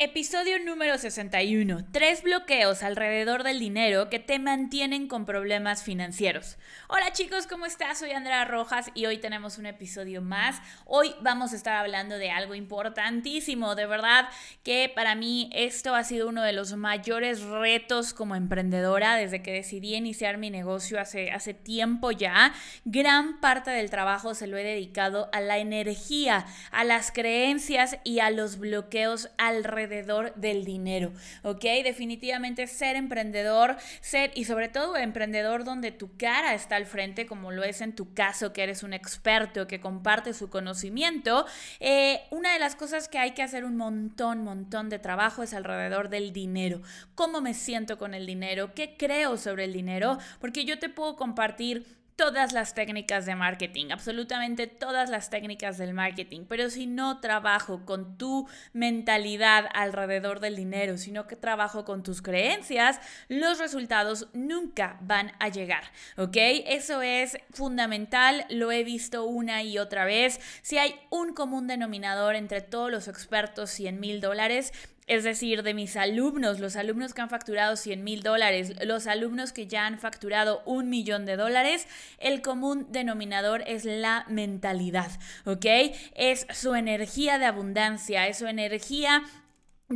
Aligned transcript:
Episodio 0.00 0.58
número 0.58 0.98
61. 0.98 1.86
Tres 1.92 2.24
bloqueos 2.24 2.82
alrededor 2.82 3.44
del 3.44 3.60
dinero 3.60 4.10
que 4.10 4.18
te 4.18 4.40
mantienen 4.40 5.06
con 5.06 5.24
problemas 5.24 5.84
financieros. 5.84 6.58
Hola 6.88 7.12
chicos, 7.12 7.46
¿cómo 7.46 7.64
estás? 7.64 8.00
Soy 8.00 8.10
Andrea 8.10 8.44
Rojas 8.44 8.90
y 8.96 9.06
hoy 9.06 9.18
tenemos 9.18 9.56
un 9.56 9.66
episodio 9.66 10.20
más. 10.20 10.60
Hoy 10.84 11.14
vamos 11.20 11.52
a 11.52 11.56
estar 11.56 11.76
hablando 11.76 12.18
de 12.18 12.32
algo 12.32 12.56
importantísimo. 12.56 13.76
De 13.76 13.86
verdad 13.86 14.28
que 14.64 14.90
para 14.92 15.14
mí 15.14 15.48
esto 15.54 15.94
ha 15.94 16.02
sido 16.02 16.28
uno 16.28 16.42
de 16.42 16.52
los 16.52 16.74
mayores 16.74 17.42
retos 17.42 18.14
como 18.14 18.34
emprendedora 18.34 19.14
desde 19.14 19.42
que 19.42 19.52
decidí 19.52 19.94
iniciar 19.94 20.38
mi 20.38 20.50
negocio 20.50 21.00
hace, 21.00 21.30
hace 21.30 21.54
tiempo 21.54 22.10
ya. 22.10 22.52
Gran 22.84 23.40
parte 23.40 23.70
del 23.70 23.90
trabajo 23.90 24.34
se 24.34 24.48
lo 24.48 24.56
he 24.56 24.64
dedicado 24.64 25.30
a 25.32 25.40
la 25.40 25.58
energía, 25.58 26.46
a 26.72 26.82
las 26.82 27.12
creencias 27.12 27.98
y 28.02 28.18
a 28.18 28.30
los 28.30 28.58
bloqueos 28.58 29.30
alrededor 29.38 29.83
alrededor 29.84 30.34
del 30.34 30.64
dinero, 30.64 31.12
¿ok? 31.42 31.62
Definitivamente 31.84 32.66
ser 32.66 32.96
emprendedor, 32.96 33.76
ser 34.00 34.32
y 34.34 34.44
sobre 34.44 34.68
todo 34.68 34.96
emprendedor 34.96 35.64
donde 35.64 35.92
tu 35.92 36.16
cara 36.16 36.54
está 36.54 36.76
al 36.76 36.86
frente, 36.86 37.26
como 37.26 37.52
lo 37.52 37.62
es 37.62 37.80
en 37.80 37.94
tu 37.94 38.14
caso, 38.14 38.52
que 38.52 38.62
eres 38.62 38.82
un 38.82 38.92
experto, 38.92 39.66
que 39.66 39.80
comparte 39.80 40.34
su 40.34 40.50
conocimiento, 40.50 41.46
eh, 41.80 42.22
una 42.30 42.52
de 42.52 42.58
las 42.58 42.76
cosas 42.76 43.08
que 43.08 43.18
hay 43.18 43.32
que 43.32 43.42
hacer 43.42 43.64
un 43.64 43.76
montón, 43.76 44.42
montón 44.42 44.88
de 44.88 44.98
trabajo 44.98 45.42
es 45.42 45.54
alrededor 45.54 46.08
del 46.08 46.32
dinero. 46.32 46.80
¿Cómo 47.14 47.40
me 47.40 47.54
siento 47.54 47.98
con 47.98 48.14
el 48.14 48.26
dinero? 48.26 48.74
¿Qué 48.74 48.96
creo 48.96 49.36
sobre 49.36 49.64
el 49.64 49.72
dinero? 49.72 50.18
Porque 50.40 50.64
yo 50.64 50.78
te 50.78 50.88
puedo 50.88 51.16
compartir 51.16 52.03
todas 52.16 52.52
las 52.52 52.74
técnicas 52.74 53.26
de 53.26 53.34
marketing, 53.34 53.86
absolutamente 53.90 54.66
todas 54.66 55.10
las 55.10 55.30
técnicas 55.30 55.78
del 55.78 55.94
marketing, 55.94 56.42
pero 56.48 56.70
si 56.70 56.86
no 56.86 57.20
trabajo 57.20 57.84
con 57.84 58.16
tu 58.16 58.48
mentalidad 58.72 59.66
alrededor 59.74 60.40
del 60.40 60.56
dinero, 60.56 60.96
sino 60.96 61.26
que 61.26 61.36
trabajo 61.36 61.84
con 61.84 62.02
tus 62.02 62.22
creencias, 62.22 63.00
los 63.28 63.58
resultados 63.58 64.28
nunca 64.32 64.96
van 65.00 65.32
a 65.40 65.48
llegar, 65.48 65.84
¿ok? 66.16 66.36
Eso 66.66 67.02
es 67.02 67.38
fundamental, 67.52 68.46
lo 68.48 68.70
he 68.70 68.84
visto 68.84 69.24
una 69.24 69.62
y 69.62 69.78
otra 69.78 70.04
vez. 70.04 70.40
Si 70.62 70.78
hay 70.78 70.94
un 71.10 71.34
común 71.34 71.66
denominador 71.66 72.36
entre 72.36 72.60
todos 72.60 72.90
los 72.90 73.08
expertos 73.08 73.70
100 73.70 73.98
mil 73.98 74.20
dólares, 74.20 74.72
es 75.06 75.24
decir, 75.24 75.62
de 75.62 75.74
mis 75.74 75.96
alumnos, 75.96 76.60
los 76.60 76.76
alumnos 76.76 77.12
que 77.12 77.20
han 77.20 77.28
facturado 77.28 77.76
100 77.76 78.02
mil 78.02 78.22
dólares, 78.22 78.72
los 78.84 79.06
alumnos 79.06 79.52
que 79.52 79.66
ya 79.66 79.86
han 79.86 79.98
facturado 79.98 80.62
un 80.64 80.88
millón 80.88 81.26
de 81.26 81.36
dólares, 81.36 81.86
el 82.18 82.40
común 82.40 82.86
denominador 82.90 83.62
es 83.66 83.84
la 83.84 84.24
mentalidad, 84.28 85.10
¿ok? 85.44 85.66
Es 86.14 86.46
su 86.52 86.74
energía 86.74 87.38
de 87.38 87.46
abundancia, 87.46 88.26
es 88.28 88.38
su 88.38 88.46
energía 88.46 89.22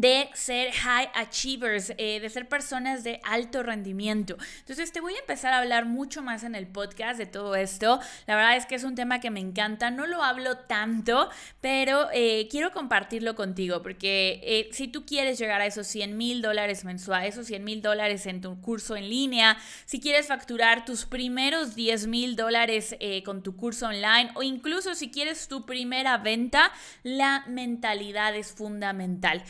de 0.00 0.28
ser 0.32 0.70
high 0.72 1.08
achievers, 1.14 1.92
eh, 1.98 2.20
de 2.20 2.30
ser 2.30 2.48
personas 2.48 3.02
de 3.02 3.20
alto 3.24 3.62
rendimiento. 3.64 4.36
Entonces 4.60 4.92
te 4.92 5.00
voy 5.00 5.14
a 5.14 5.18
empezar 5.18 5.52
a 5.52 5.58
hablar 5.58 5.86
mucho 5.86 6.22
más 6.22 6.44
en 6.44 6.54
el 6.54 6.68
podcast 6.68 7.18
de 7.18 7.26
todo 7.26 7.56
esto. 7.56 7.98
La 8.26 8.36
verdad 8.36 8.56
es 8.56 8.66
que 8.66 8.76
es 8.76 8.84
un 8.84 8.94
tema 8.94 9.20
que 9.20 9.30
me 9.30 9.40
encanta, 9.40 9.90
no 9.90 10.06
lo 10.06 10.22
hablo 10.22 10.58
tanto, 10.58 11.28
pero 11.60 12.08
eh, 12.12 12.46
quiero 12.48 12.70
compartirlo 12.70 13.34
contigo 13.34 13.82
porque 13.82 14.40
eh, 14.44 14.68
si 14.72 14.86
tú 14.86 15.04
quieres 15.04 15.38
llegar 15.38 15.60
a 15.60 15.66
esos 15.66 15.86
100 15.88 16.16
mil 16.16 16.42
dólares 16.42 16.84
mensuales, 16.84 17.34
esos 17.34 17.48
100 17.48 17.64
mil 17.64 17.82
dólares 17.82 18.26
en 18.26 18.40
tu 18.40 18.60
curso 18.60 18.94
en 18.94 19.08
línea, 19.08 19.58
si 19.84 20.00
quieres 20.00 20.28
facturar 20.28 20.84
tus 20.84 21.06
primeros 21.06 21.74
10 21.74 22.06
mil 22.06 22.36
dólares 22.36 22.96
con 23.24 23.42
tu 23.42 23.56
curso 23.56 23.86
online 23.86 24.30
o 24.34 24.42
incluso 24.42 24.94
si 24.94 25.10
quieres 25.10 25.48
tu 25.48 25.66
primera 25.66 26.18
venta, 26.18 26.70
la 27.02 27.44
mentalidad 27.48 28.36
es 28.36 28.52
fundamental. 28.52 29.42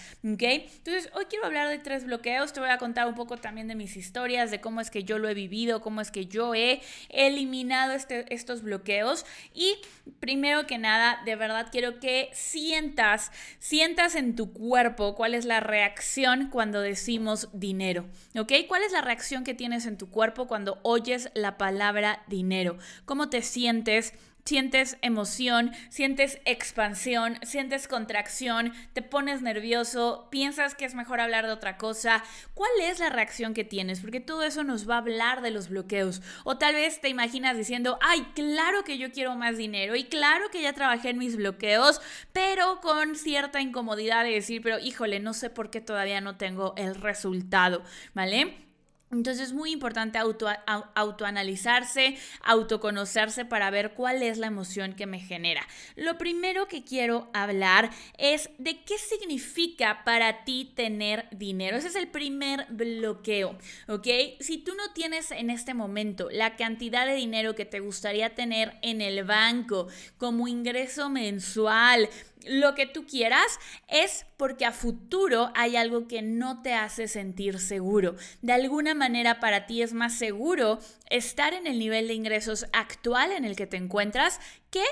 Entonces, 0.47 1.11
hoy 1.15 1.27
quiero 1.27 1.47
hablar 1.47 1.69
de 1.69 1.79
tres 1.79 2.05
bloqueos. 2.05 2.53
Te 2.53 2.61
voy 2.61 2.71
a 2.71 2.79
contar 2.79 3.07
un 3.09 3.15
poco 3.15 3.37
también 3.37 3.69
de 3.69 3.75
mis 3.75 3.97
historias, 3.97 4.51
de 4.51 4.61
cómo 4.61 4.81
es 4.81 4.91
que 4.91 5.05
yo 5.05 5.19
lo 5.19 5.29
he 5.29 5.35
vivido, 5.35 5.81
cómo 5.81 6.01
es 6.01 6.11
que 6.11 6.27
yo 6.27 6.55
he 6.55 6.81
eliminado 7.09 7.93
este, 7.93 8.33
estos 8.33 8.63
bloqueos. 8.63 9.27
Y 9.55 9.77
primero 10.21 10.67
que 10.67 10.79
nada, 10.79 11.21
de 11.25 11.37
verdad 11.37 11.69
quiero 11.71 12.01
que 12.01 12.31
sientas, 12.33 13.33
sientas 13.59 14.15
en 14.15 14.37
tu 14.37 14.53
cuerpo 14.53 15.15
cuál 15.15 15.35
es 15.35 15.45
la 15.45 15.61
reacción 15.61 16.49
cuando 16.51 16.81
decimos 16.81 17.49
dinero. 17.53 18.07
¿Ok? 18.39 18.53
¿Cuál 18.69 18.83
es 18.83 18.93
la 18.93 19.01
reacción 19.01 19.45
que 19.45 19.55
tienes 19.55 19.87
en 19.87 19.99
tu 19.99 20.11
cuerpo 20.11 20.47
cuando 20.47 20.79
oyes 20.83 21.31
la 21.35 21.59
palabra 21.59 22.23
dinero? 22.29 22.79
¿Cómo 23.05 23.29
te 23.29 23.43
sientes? 23.43 24.15
Sientes 24.49 24.97
emoción, 25.03 25.73
sientes 25.91 26.41
expansión, 26.47 27.39
sientes 27.43 27.87
contracción, 27.87 28.73
te 28.95 29.03
pones 29.03 29.43
nervioso, 29.43 30.27
piensas 30.31 30.75
que 30.75 30.87
es 30.87 30.95
mejor 30.95 31.21
hablar 31.21 31.45
de 31.45 31.53
otra 31.53 31.77
cosa. 31.77 32.25
¿Cuál 32.55 32.71
es 32.81 32.99
la 32.99 33.11
reacción 33.11 33.53
que 33.53 33.65
tienes? 33.65 34.01
Porque 34.01 34.21
todo 34.21 34.43
eso 34.45 34.65
nos 34.65 34.89
va 34.89 34.95
a 34.95 34.99
hablar 34.99 35.43
de 35.43 35.51
los 35.51 35.69
bloqueos. 35.69 36.23
O 36.45 36.57
tal 36.57 36.75
vez 36.75 36.99
te 37.03 37.11
imaginas 37.11 37.59
diciendo, 37.59 37.99
ay, 38.01 38.27
claro 38.35 38.85
que 38.85 38.97
yo 38.97 39.13
quiero 39.13 39.37
más 39.37 39.59
dinero 39.59 39.97
y 39.97 40.05
claro 40.05 40.47
que 40.51 40.63
ya 40.63 40.73
trabajé 40.73 41.11
en 41.11 41.19
mis 41.19 41.37
bloqueos, 41.37 42.01
pero 42.33 42.81
con 42.81 43.17
cierta 43.17 43.61
incomodidad 43.61 44.25
de 44.25 44.31
decir, 44.31 44.63
pero 44.63 44.79
híjole, 44.79 45.21
no 45.21 45.35
sé 45.35 45.51
por 45.51 45.69
qué 45.69 45.83
todavía 45.83 46.23
no 46.23 46.39
tengo 46.39 46.73
el 46.79 46.95
resultado, 46.95 47.83
¿vale? 48.15 48.68
Entonces 49.11 49.49
es 49.49 49.53
muy 49.55 49.73
importante 49.73 50.19
auto, 50.19 50.49
autoanalizarse, 50.95 52.17
autoconocerse 52.43 53.45
para 53.47 53.71
ver 53.71 53.95
cuál 53.95 54.23
es 54.23 54.37
la 54.37 54.49
emoción 54.49 54.95
que 54.95 55.07
me 55.07 55.19
genera. 55.19 55.67
Lo 55.97 56.19
primero 56.19 56.69
que 56.69 56.85
quiero 56.85 57.31
hablar 57.33 57.91
es 58.19 58.51
de 58.59 58.83
qué 58.85 58.99
significa 58.99 60.05
para 60.05 60.45
ti 60.45 60.73
tener 60.75 61.27
dinero. 61.31 61.79
Ese 61.79 61.89
es 61.89 61.97
el 61.97 62.09
primer 62.09 62.67
bloqueo, 62.69 63.57
¿ok? 63.89 64.07
Si 64.41 64.59
tú 64.59 64.75
no 64.75 64.93
tienes 64.93 65.31
en 65.31 65.51
este 65.51 65.73
momento 65.73 66.29
la 66.31 66.57
cantidad 66.57 67.07
de 67.07 67.15
dinero 67.15 67.55
que 67.55 67.65
te 67.65 67.81
gustaría 67.81 68.35
tener 68.35 68.77
en 68.83 69.01
el 69.01 69.25
banco 69.25 69.89
como 70.19 70.49
ingreso 70.49 71.09
mensual, 71.09 72.09
lo 72.47 72.75
que 72.75 72.87
tú 72.87 73.07
quieras, 73.07 73.59
es 73.89 74.27
porque 74.37 74.65
a 74.65 74.73
futuro 74.73 75.51
hay 75.55 75.77
algo 75.77 76.09
que 76.09 76.23
no 76.23 76.63
te 76.63 76.75
hace 76.75 77.09
sentir 77.09 77.59
seguro. 77.59 78.17
De 78.43 78.53
alguna 78.53 78.95
manera 78.95 79.41
para 79.41 79.67
ti 79.67 79.83
es 79.83 79.93
más 79.93 80.17
seguro 80.17 80.79
estar 81.11 81.55
en 81.55 81.67
el 81.67 81.79
nivel 81.79 82.09
de 82.09 82.15
ingresos 82.15 82.67
actual 82.73 83.33
en 83.33 83.45
el 83.45 83.57
que 83.57 83.67
te 83.67 83.77
encuentras 83.77 84.41
que 84.71 84.85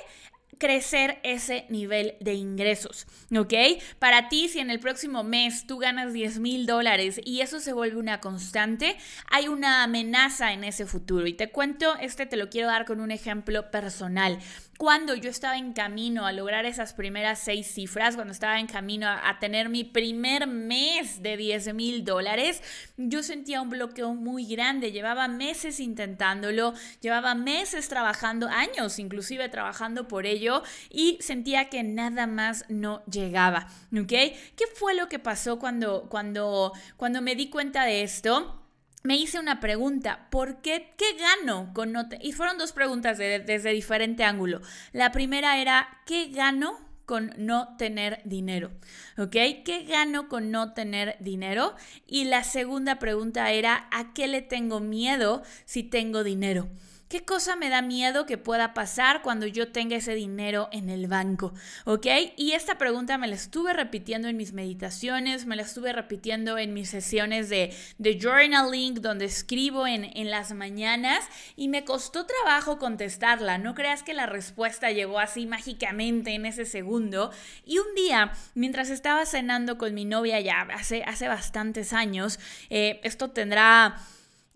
crecer 0.59 1.21
ese 1.23 1.67
nivel 1.69 2.15
de 2.21 2.35
ingresos, 2.35 3.07
¿ok? 3.37 3.53
Para 3.99 4.29
ti, 4.29 4.49
si 4.49 4.59
en 4.59 4.71
el 4.71 4.81
próximo 4.81 5.23
mes 5.23 5.67
tú 5.67 5.79
ganas 5.79 6.13
10 6.13 6.39
mil 6.39 6.67
dólares 6.67 7.21
y 7.25 7.41
eso 7.41 7.61
se 7.61 7.73
vuelve 7.73 7.99
una 7.99 8.21
constante, 8.21 8.97
hay 9.31 9.49
una 9.49 9.83
amenaza 9.83 10.53
en 10.53 10.65
ese 10.65 10.87
futuro. 10.87 11.27
Y 11.27 11.35
te 11.35 11.51
cuento, 11.51 11.97
este 12.01 12.27
te 12.27 12.37
lo 12.37 12.49
quiero 12.49 12.69
dar 12.69 12.87
con 12.87 13.01
un 13.01 13.11
ejemplo 13.11 13.71
personal 13.71 14.39
cuando 14.77 15.15
yo 15.15 15.31
estaba 15.31 15.57
en 15.57 15.73
camino 15.73 16.27
a 16.27 16.33
lograr 16.33 16.67
esas 16.67 16.93
primeras 16.93 17.39
seis 17.39 17.67
cifras, 17.67 18.15
cuando 18.15 18.33
estaba 18.33 18.61
en 18.61 18.67
camino 18.67 19.09
a, 19.09 19.39
tener 19.39 19.69
mi 19.69 19.85
primer 19.85 20.47
mes 20.47 21.23
de 21.23 21.37
10 21.37 21.75
mil 21.75 22.05
dólares, 22.05 22.63
yo 22.97 23.23
sentía 23.23 23.61
un 23.63 23.71
bloqueo 23.71 24.15
muy 24.15 24.47
grande. 24.47 24.93
Llevaba 24.93 25.29
meses 25.29 25.81
intentándolo, 25.81 26.75
llevaba 27.01 27.35
meses 27.35 27.89
trabajando, 27.89 28.49
años 28.49 28.99
inclusive 28.99 29.49
trabajando 29.49 30.09
por 30.09 30.27
ello 30.27 30.63
y 30.91 31.19
sentía 31.21 31.69
que 31.69 31.83
nada 31.83 32.27
más 32.27 32.65
no 32.69 33.05
llegaba. 33.07 33.69
¿Ok? 33.93 34.09
¿Qué 34.09 34.67
fue 34.75 34.95
lo 34.95 35.09
que 35.09 35.19
pasó 35.19 35.59
cuando, 35.59 36.09
cuando, 36.09 36.73
cuando 36.97 37.23
me 37.23 37.35
di 37.35 37.51
cuenta 37.51 37.85
de 37.85 38.03
esto? 38.03 38.66
Me 39.07 39.17
hice 39.17 39.39
una 39.39 39.61
pregunta, 39.61 40.27
¿por 40.31 40.61
qué? 40.61 40.95
¿Qué 40.99 41.17
gano 41.17 41.71
con 41.73 41.93
no 41.93 42.09
Y 42.21 42.33
fueron 42.33 42.59
dos 42.59 42.73
preguntas 42.73 43.19
desde 43.19 43.71
diferente 43.71 44.25
ángulo. 44.25 44.61
La 44.93 45.13
primera 45.13 45.61
era, 45.61 46.01
¿qué 46.07 46.29
gano 46.29 46.77
con 47.05 47.33
no 47.37 47.77
tener 47.77 48.21
dinero? 48.25 48.73
¿Ok? 49.17 49.31
¿Qué 49.65 49.87
gano 49.89 50.29
con 50.29 50.51
no 50.51 50.75
tener 50.75 51.17
dinero? 51.21 51.77
Y 52.05 52.25
la 52.25 52.43
segunda 52.43 52.99
pregunta 52.99 53.53
era, 53.53 53.89
¿a 53.93 54.13
qué 54.13 54.27
le 54.27 54.43
tengo 54.43 54.81
miedo 54.81 55.45
si 55.67 55.85
tengo 55.85 56.25
dinero? 56.25 56.69
¿Qué 57.09 57.25
cosa 57.25 57.55
me 57.55 57.69
da 57.69 57.83
miedo 57.83 58.27
que 58.27 58.37
pueda 58.37 58.75
pasar 58.75 59.23
cuando 59.23 59.47
yo 59.47 59.71
tenga 59.71 59.95
ese 59.95 60.17
dinero 60.17 60.69
en 60.73 60.91
el 60.91 61.07
banco? 61.07 61.55
¿Ok? 61.85 62.07
Y 62.37 62.51
esta 62.53 62.79
pregunta 62.79 63.17
me 63.17 63.29
la 63.29 63.37
estuve 63.37 63.73
repitiendo 63.73 64.27
en 64.27 64.37
mis 64.37 64.53
meditaciones, 64.53 65.47
me 65.47 65.55
la 65.55 65.63
estuve 65.63 65.93
repitiendo 65.93 66.59
en 66.59 66.75
mis 66.75 66.91
sesiones 66.91 67.49
de, 67.49 67.73
de 67.99 68.19
journaling, 68.21 69.01
donde 69.03 69.27
escribo 69.27 69.87
en, 69.87 70.05
en 70.17 70.31
las 70.31 70.53
mañanas 70.53 71.25
y 71.55 71.69
me 71.69 71.85
costó 71.85 72.27
trabajo 72.27 72.81
contestarla. 72.81 73.57
No 73.59 73.77
creas 73.77 74.03
que 74.03 74.13
la 74.13 74.27
respuesta 74.27 74.91
llegó 74.91 75.21
así 75.21 75.47
mágicamente 75.47 76.35
en 76.35 76.45
ese 76.45 76.65
segundo. 76.65 77.31
Y 77.65 77.79
un 77.79 77.95
día, 77.95 78.33
mientras 78.55 78.91
estaba 78.91 79.27
cenando 79.27 79.79
con 79.79 79.95
mi 79.95 80.07
novia 80.07 80.41
ya 80.41 80.63
hace, 80.75 81.05
hace 81.05 81.29
bastantes 81.29 81.93
años, 81.93 82.41
eh, 82.69 83.01
esto 83.05 83.31
tendrá 83.31 83.97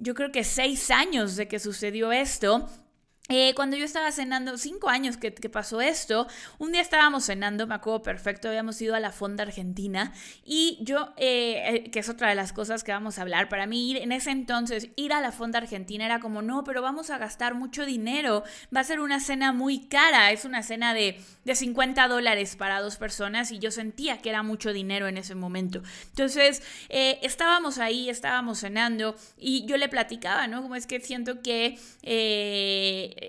yo 0.01 0.15
creo 0.15 0.33
que 0.33 0.45
seis 0.45 0.91
años 0.91 1.37
de 1.37 1.47
que 1.47 1.59
sucedió 1.59 2.11
esto, 2.11 2.69
eh, 3.33 3.55
cuando 3.55 3.77
yo 3.77 3.85
estaba 3.85 4.11
cenando, 4.11 4.59
cinco 4.59 4.89
años 4.89 5.17
que, 5.17 5.31
pasó 5.31 5.81
esto, 5.81 6.27
un 6.59 6.73
día 6.73 6.81
estábamos 6.81 7.27
cenando, 7.27 7.69
me 7.69 7.77
acuerdo 7.77 8.03
perfecto, 8.03 8.49
habíamos 8.49 8.83
ido 8.83 8.97
a 8.97 9.01
la 9.01 9.13
Fonda 9.13 9.45
Argentina 9.45 10.13
y 10.45 10.79
yo, 10.81 11.15
eh, 11.17 11.85
eh, 11.85 11.91
que 11.93 12.01
es 12.01 12.09
otra 12.09 12.31
de 12.31 12.35
las 12.35 12.53
cosas 12.53 12.83
que 12.83 12.91
vamos 12.91 13.19
a 13.19 13.23
hablar, 13.23 13.49
para 13.49 13.67
mí 13.67 13.89
ir 13.93 13.99
en 13.99 14.11
ese 14.11 14.33
entonces, 14.33 14.89
ir 14.97 15.13
a 15.13 15.21
la 15.21 15.31
Fonda 15.31 15.59
Argentina 15.59 16.05
era 16.05 16.19
como, 16.19 16.43
no, 16.43 16.65
pero 16.65 16.83
vamos 16.83 17.11
a 17.11 17.19
gastar 17.19 17.55
mucho 17.55 17.87
dinero, 17.87 18.43
va 18.75 18.81
a 18.81 18.85
ser 18.85 18.99
una 18.99 19.21
cena 19.21 19.53
muy 19.53 19.87
cara, 19.87 20.33
es 20.33 20.45
una 20.45 20.65
cena 20.65 20.93
de, 20.93 21.21
de 21.45 21.55
50 21.55 22.09
dólares 22.09 22.57
para 22.57 22.81
dos 22.81 22.97
personas 22.97 23.53
y 23.53 23.61
yo 23.61 23.71
sentía 23.71 24.19
que 24.19 24.31
era 24.31 24.43
mucho 24.43 24.73
dinero 24.73 25.07
en 25.07 25.19
ese 25.19 25.37
momento. 25.37 25.83
Entonces, 26.09 26.65
estábamos 26.89 27.79
ahí, 27.79 28.11
estábamos 28.11 28.59
cenando 28.59 29.15
y 29.39 29.65
yo 29.67 29.77
le 29.77 29.89
platicaba, 29.89 30.49
¿no? 30.49 30.63
Como 30.63 30.75
es 30.75 30.89
que 30.89 30.99
siento 30.99 31.43
que 31.43 31.79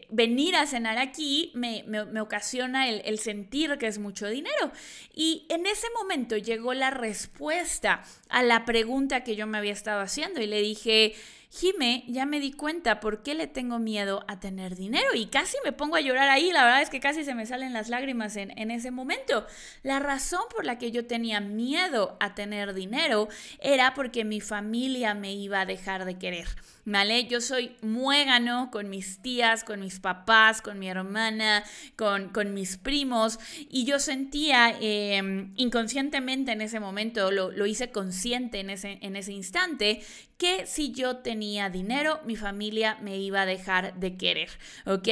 venir 0.09 0.55
a 0.55 0.65
cenar 0.65 0.97
aquí 0.97 1.51
me, 1.53 1.83
ocasiona 2.19 2.89
el, 2.89 3.01
el, 3.05 3.19
sentir 3.19 3.77
que 3.77 3.87
es 3.87 3.99
mucho 3.99 4.27
dinero. 4.27 4.71
Y 5.13 5.45
en 5.49 5.65
ese 5.65 5.87
momento 5.97 6.37
llegó 6.37 6.73
la 6.73 6.91
respuesta 6.91 8.03
a 8.29 8.43
la 8.43 8.65
pregunta 8.65 9.23
que 9.23 9.35
yo 9.35 9.47
me 9.47 9.57
había 9.57 9.73
estado 9.73 10.01
haciendo 10.01 10.41
y 10.41 10.47
le 10.47 10.61
dije, 10.61 11.15
Jime, 11.53 12.05
ya 12.07 12.25
me 12.25 12.39
di 12.39 12.53
cuenta 12.53 13.01
por 13.01 13.23
qué 13.23 13.35
le 13.35 13.45
tengo 13.45 13.77
miedo 13.77 14.23
a 14.29 14.39
tener 14.39 14.77
dinero 14.77 15.09
y 15.13 15.25
casi 15.25 15.57
me 15.65 15.73
pongo 15.73 15.97
a 15.97 15.99
llorar 15.99 16.29
ahí, 16.29 16.49
la 16.49 16.63
verdad 16.63 16.81
es 16.81 16.89
que 16.89 17.01
casi 17.01 17.25
se 17.25 17.35
me 17.35 17.45
salen 17.45 17.73
las 17.73 17.89
lágrimas 17.89 18.37
en, 18.37 18.57
en 18.57 18.71
ese 18.71 18.89
momento. 18.89 19.45
La 19.83 19.99
razón 19.99 20.43
por 20.49 20.63
la 20.63 20.77
que 20.77 20.91
yo 20.91 21.05
tenía 21.07 21.41
miedo 21.41 22.15
a 22.21 22.35
tener 22.35 22.73
dinero 22.73 23.27
era 23.59 23.93
porque 23.95 24.23
mi 24.23 24.39
familia 24.39 25.13
me 25.13 25.33
iba 25.33 25.59
a 25.59 25.65
dejar 25.65 26.05
de 26.05 26.17
querer. 26.17 26.47
¿Vale? 26.83 27.27
Yo 27.27 27.41
soy 27.41 27.75
muégano 27.81 28.69
con 28.71 28.89
mis 28.89 29.21
tías, 29.21 29.63
con 29.63 29.81
mis 29.81 29.99
papás, 29.99 30.61
con 30.61 30.79
mi 30.79 30.89
hermana, 30.89 31.63
con, 31.95 32.29
con 32.29 32.53
mis 32.53 32.77
primos 32.77 33.39
y 33.69 33.85
yo 33.85 33.99
sentía 33.99 34.75
em, 34.79 35.53
inconscientemente 35.57 36.51
en 36.51 36.61
ese 36.61 36.79
momento, 36.79 37.31
lo, 37.31 37.51
lo 37.51 37.65
hice 37.65 37.91
consciente 37.91 38.59
en 38.59 38.69
ese, 38.71 38.97
en 39.01 39.15
ese 39.15 39.33
instante, 39.33 40.01
que 40.37 40.65
si 40.65 40.91
yo 40.91 41.17
tenía 41.17 41.69
dinero, 41.69 42.19
mi 42.25 42.35
familia 42.35 42.97
me 43.01 43.17
iba 43.17 43.41
a 43.41 43.45
dejar 43.45 43.93
de 43.99 44.17
querer, 44.17 44.49
¿ok? 44.85 45.07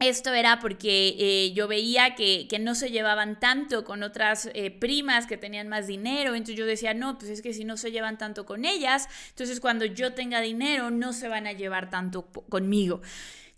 Esto 0.00 0.32
era 0.32 0.58
porque 0.58 1.14
eh, 1.18 1.52
yo 1.54 1.68
veía 1.68 2.14
que, 2.14 2.48
no 2.60 2.74
se 2.74 2.90
llevaban 2.90 3.38
tanto 3.38 3.84
con 3.84 4.02
otras 4.02 4.50
eh, 4.54 4.70
primas 4.70 5.26
que 5.26 5.36
tenían 5.36 5.68
más 5.68 5.86
dinero, 5.86 6.34
entonces 6.34 6.56
yo 6.56 6.66
decía, 6.66 6.94
no, 6.94 7.18
pues 7.18 7.30
es 7.30 7.42
que 7.42 7.54
si 7.54 7.64
no 7.64 7.76
se 7.76 7.92
llevan 7.92 8.18
tanto 8.18 8.44
con 8.44 8.64
ellas, 8.64 9.08
entonces 9.30 9.60
cuando 9.60 9.84
yo 9.84 10.12
tenga 10.14 10.40
dinero 10.40 10.90
no 10.90 11.12
se 11.12 11.28
van 11.28 11.46
a 11.46 11.52
llevar 11.52 11.90
tanto 11.90 12.26
conmigo. 12.26 13.02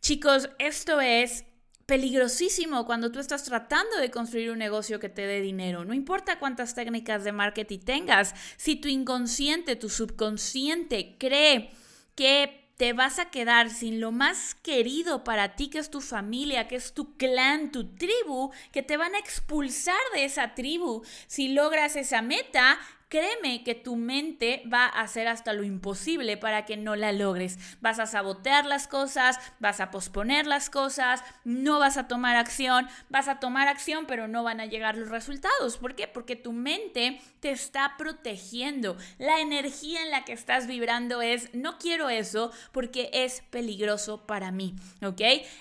Chicos, 0.00 0.50
esto 0.58 1.00
es 1.00 1.44
peligrosísimo 1.86 2.84
cuando 2.84 3.12
tú 3.12 3.20
estás 3.20 3.44
tratando 3.44 3.96
de 3.98 4.10
construir 4.10 4.50
un 4.50 4.58
negocio 4.58 5.00
que 5.00 5.08
te 5.08 5.26
dé 5.26 5.40
dinero. 5.40 5.84
No 5.84 5.94
importa 5.94 6.38
cuántas 6.38 6.74
técnicas 6.74 7.24
de 7.24 7.32
marketing 7.32 7.78
tengas, 7.78 8.34
si 8.56 8.76
tu 8.76 8.88
inconsciente, 8.88 9.76
tu 9.76 9.88
subconsciente 9.88 11.16
cree 11.18 11.70
que 12.16 12.65
te 12.76 12.92
vas 12.92 13.18
a 13.18 13.30
quedar 13.30 13.70
sin 13.70 14.00
lo 14.00 14.12
más 14.12 14.54
querido 14.54 15.24
para 15.24 15.56
ti, 15.56 15.68
que 15.68 15.78
es 15.78 15.90
tu 15.90 16.00
familia, 16.00 16.68
que 16.68 16.76
es 16.76 16.92
tu 16.92 17.16
clan, 17.16 17.72
tu 17.72 17.94
tribu, 17.94 18.50
que 18.70 18.82
te 18.82 18.96
van 18.96 19.14
a 19.14 19.18
expulsar 19.18 19.96
de 20.14 20.24
esa 20.24 20.54
tribu. 20.54 21.02
Si 21.26 21.48
logras 21.48 21.96
esa 21.96 22.20
meta 22.20 22.78
créeme 23.08 23.62
que 23.62 23.74
tu 23.74 23.96
mente 23.96 24.62
va 24.72 24.84
a 24.84 25.02
hacer 25.02 25.28
hasta 25.28 25.52
lo 25.52 25.62
imposible 25.62 26.36
para 26.36 26.64
que 26.64 26.76
no 26.76 26.96
la 26.96 27.12
logres. 27.12 27.58
Vas 27.80 27.98
a 27.98 28.06
sabotear 28.06 28.66
las 28.66 28.88
cosas, 28.88 29.38
vas 29.60 29.80
a 29.80 29.90
posponer 29.90 30.46
las 30.46 30.70
cosas, 30.70 31.22
no 31.44 31.78
vas 31.78 31.96
a 31.96 32.08
tomar 32.08 32.36
acción, 32.36 32.88
vas 33.08 33.28
a 33.28 33.38
tomar 33.38 33.68
acción 33.68 34.06
pero 34.06 34.28
no 34.28 34.42
van 34.42 34.60
a 34.60 34.66
llegar 34.66 34.96
los 34.96 35.08
resultados. 35.08 35.78
¿Por 35.78 35.94
qué? 35.94 36.08
Porque 36.08 36.36
tu 36.36 36.52
mente 36.52 37.20
te 37.40 37.50
está 37.50 37.94
protegiendo. 37.96 38.96
La 39.18 39.40
energía 39.40 40.02
en 40.02 40.10
la 40.10 40.24
que 40.24 40.32
estás 40.32 40.66
vibrando 40.66 41.22
es, 41.22 41.54
no 41.54 41.78
quiero 41.78 42.08
eso 42.08 42.52
porque 42.72 43.10
es 43.12 43.42
peligroso 43.50 44.26
para 44.26 44.50
mí, 44.50 44.74
¿ok? 45.02 45.20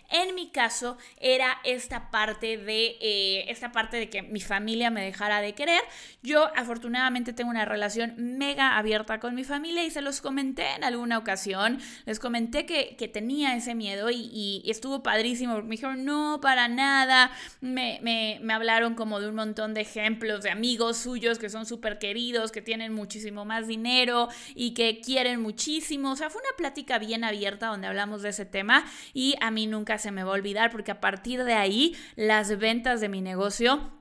En 0.10 0.34
mi 0.34 0.50
caso 0.50 0.98
era 1.18 1.60
esta 1.64 2.10
parte 2.10 2.58
de, 2.58 2.98
eh, 3.00 3.46
esta 3.50 3.72
parte 3.72 3.98
de 3.98 4.10
que 4.10 4.24
mi 4.24 4.42
familia 4.42 4.90
me 4.90 5.04
dejara 5.04 5.42
de 5.42 5.54
querer. 5.54 5.82
Yo 6.24 6.52
afortunadamente 6.56 7.35
tengo 7.36 7.50
una 7.50 7.66
relación 7.66 8.14
mega 8.18 8.78
abierta 8.78 9.20
con 9.20 9.36
mi 9.36 9.44
familia 9.44 9.84
y 9.84 9.92
se 9.92 10.02
los 10.02 10.22
comenté 10.22 10.66
en 10.76 10.84
alguna 10.84 11.18
ocasión. 11.18 11.80
Les 12.06 12.20
comenté 12.20 12.66
que, 12.66 12.96
tenía 13.14 13.56
ese 13.56 13.76
miedo 13.76 14.10
y, 14.12 14.64
estuvo 14.66 15.04
padrísimo. 15.04 15.62
Me 15.62 15.72
dijeron, 15.72 16.06
no, 16.06 16.40
para 16.42 16.68
nada. 16.68 17.32
Me, 17.62 18.00
me, 18.02 18.40
me 18.42 18.54
hablaron 18.54 18.96
como 18.96 19.20
de 19.20 19.30
un 19.30 19.36
montón 19.36 19.74
de 19.74 19.82
ejemplos 19.82 20.42
de 20.42 20.50
amigos 20.50 20.98
suyos 20.98 21.38
que 21.38 21.50
son 21.50 21.66
súper 21.66 22.00
queridos, 22.00 22.52
que 22.52 22.62
tienen 22.62 22.94
muchísimo 22.94 23.46
más 23.46 23.68
dinero 23.68 24.30
y 24.56 24.74
que 24.74 25.02
quieren 25.02 25.42
muchísimo. 25.42 26.12
O 26.12 26.16
sea, 26.16 26.30
fue 26.30 26.42
una 26.42 26.58
plática 26.58 26.98
bien 27.00 27.24
abierta 27.24 27.68
donde 27.68 27.88
hablamos 27.88 28.22
de 28.22 28.30
ese 28.30 28.46
tema 28.46 28.86
y 29.14 29.36
a 29.42 29.52
mí 29.52 29.68
nunca 29.68 29.98
se 29.98 30.12
me 30.12 30.24
va 30.24 30.32
a 30.32 30.36
olvidar 30.36 30.72
porque 30.72 30.92
a 30.92 31.00
partir 31.00 31.44
de 31.44 31.54
ahí 31.54 31.96
las 32.16 32.58
ventas 32.58 33.02
de 33.02 33.10
mi 33.10 33.22
negocio 33.22 33.92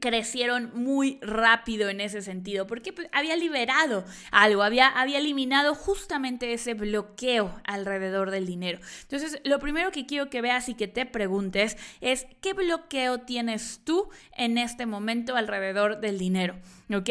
crecieron 0.00 0.70
muy 0.74 1.18
rápido 1.22 1.88
en 1.88 2.00
ese 2.00 2.22
sentido, 2.22 2.66
porque 2.66 2.92
pues, 2.92 3.08
había 3.12 3.36
liberado 3.36 4.04
algo, 4.30 4.62
había, 4.62 4.88
había 4.88 5.18
eliminado 5.18 5.74
justamente 5.74 6.52
ese 6.52 6.74
bloqueo 6.74 7.60
alrededor 7.64 8.30
del 8.30 8.46
dinero. 8.46 8.80
Entonces, 9.02 9.40
lo 9.44 9.58
primero 9.58 9.92
que 9.92 10.06
quiero 10.06 10.30
que 10.30 10.40
veas 10.40 10.68
y 10.68 10.74
que 10.74 10.88
te 10.88 11.06
preguntes 11.06 11.76
es, 12.00 12.26
¿qué 12.40 12.52
bloqueo 12.52 13.20
tienes 13.20 13.80
tú 13.84 14.08
en 14.36 14.58
este 14.58 14.86
momento 14.86 15.36
alrededor 15.36 16.00
del 16.00 16.18
dinero? 16.18 16.56
¿Ok? 16.94 17.10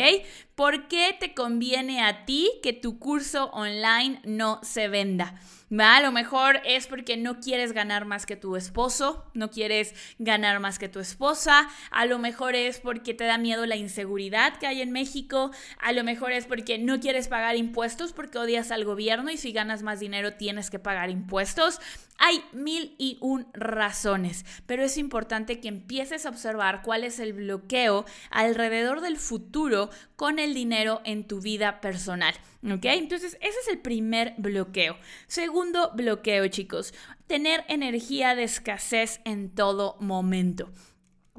¿Por 0.56 0.88
qué 0.88 1.16
te 1.19 1.33
conviene 1.33 2.04
a 2.04 2.25
ti 2.25 2.51
que 2.62 2.74
tu 2.74 3.00
curso 3.00 3.45
online 3.51 4.22
no 4.25 4.60
se 4.63 4.88
venda? 4.88 5.36
A 5.80 6.01
lo 6.01 6.12
mejor 6.12 6.60
es 6.66 6.86
porque 6.86 7.16
no 7.16 7.39
quieres 7.39 7.72
ganar 7.72 8.04
más 8.04 8.25
que 8.25 8.36
tu 8.36 8.57
esposo, 8.57 9.25
no 9.33 9.50
quieres 9.50 9.95
ganar 10.19 10.60
más 10.60 10.78
que 10.78 10.89
tu 10.89 11.00
esposa, 11.00 11.69
a 11.92 12.06
lo 12.06 12.19
mejor 12.19 12.56
es 12.56 12.80
porque 12.80 13.13
te 13.13 13.24
da 13.24 13.38
miedo 13.38 13.66
la 13.66 13.78
inseguridad 13.78 14.57
que 14.57 14.68
hay 14.68 14.81
en 14.81 14.92
México, 14.92 15.51
a 15.80 15.94
lo 15.94 16.04
mejor 16.04 16.33
es 16.33 16.45
porque 16.45 16.78
no 16.78 17.00
quieres 17.00 17.30
pagar 17.30 17.56
impuestos 17.56 18.12
porque 18.12 18.38
odias 18.38 18.69
al 18.69 18.83
gobierno 18.83 19.31
y 19.31 19.38
si 19.38 19.54
ganas 19.54 19.81
más 19.81 20.01
dinero 20.01 20.33
tienes 20.33 20.69
que 20.69 20.80
pagar 20.80 21.10
impuestos. 21.10 21.80
Hay 22.24 22.44
mil 22.51 22.94
y 23.00 23.18
un 23.19 23.48
razones, 23.54 24.45
pero 24.68 24.83
es 24.83 24.98
importante 24.98 25.60
que 25.60 25.69
empieces 25.69 26.25
a 26.25 26.30
observar 26.30 26.83
cuál 26.83 27.04
es 27.04 27.19
el 27.19 27.33
bloqueo 27.33 28.06
alrededor 28.30 29.01
del 29.01 29.18
futuro 29.18 29.70
con 30.15 30.39
el 30.39 30.53
dinero 30.53 31.01
en 31.06 31.27
tu 31.27 31.41
vida 31.41 31.81
personal. 31.81 32.33
¿Ok? 32.63 32.85
Entonces, 32.85 33.37
ese 33.42 33.59
es 33.59 33.68
el 33.69 33.80
primer 33.80 34.35
bloqueo. 34.37 34.97
Segundo 35.28 35.92
bloqueo, 35.94 36.47
chicos, 36.47 36.94
tener 37.28 37.63
energía 37.68 38.35
de 38.35 38.44
escasez 38.44 39.19
en 39.25 39.54
todo 39.56 39.97
momento. 39.99 40.71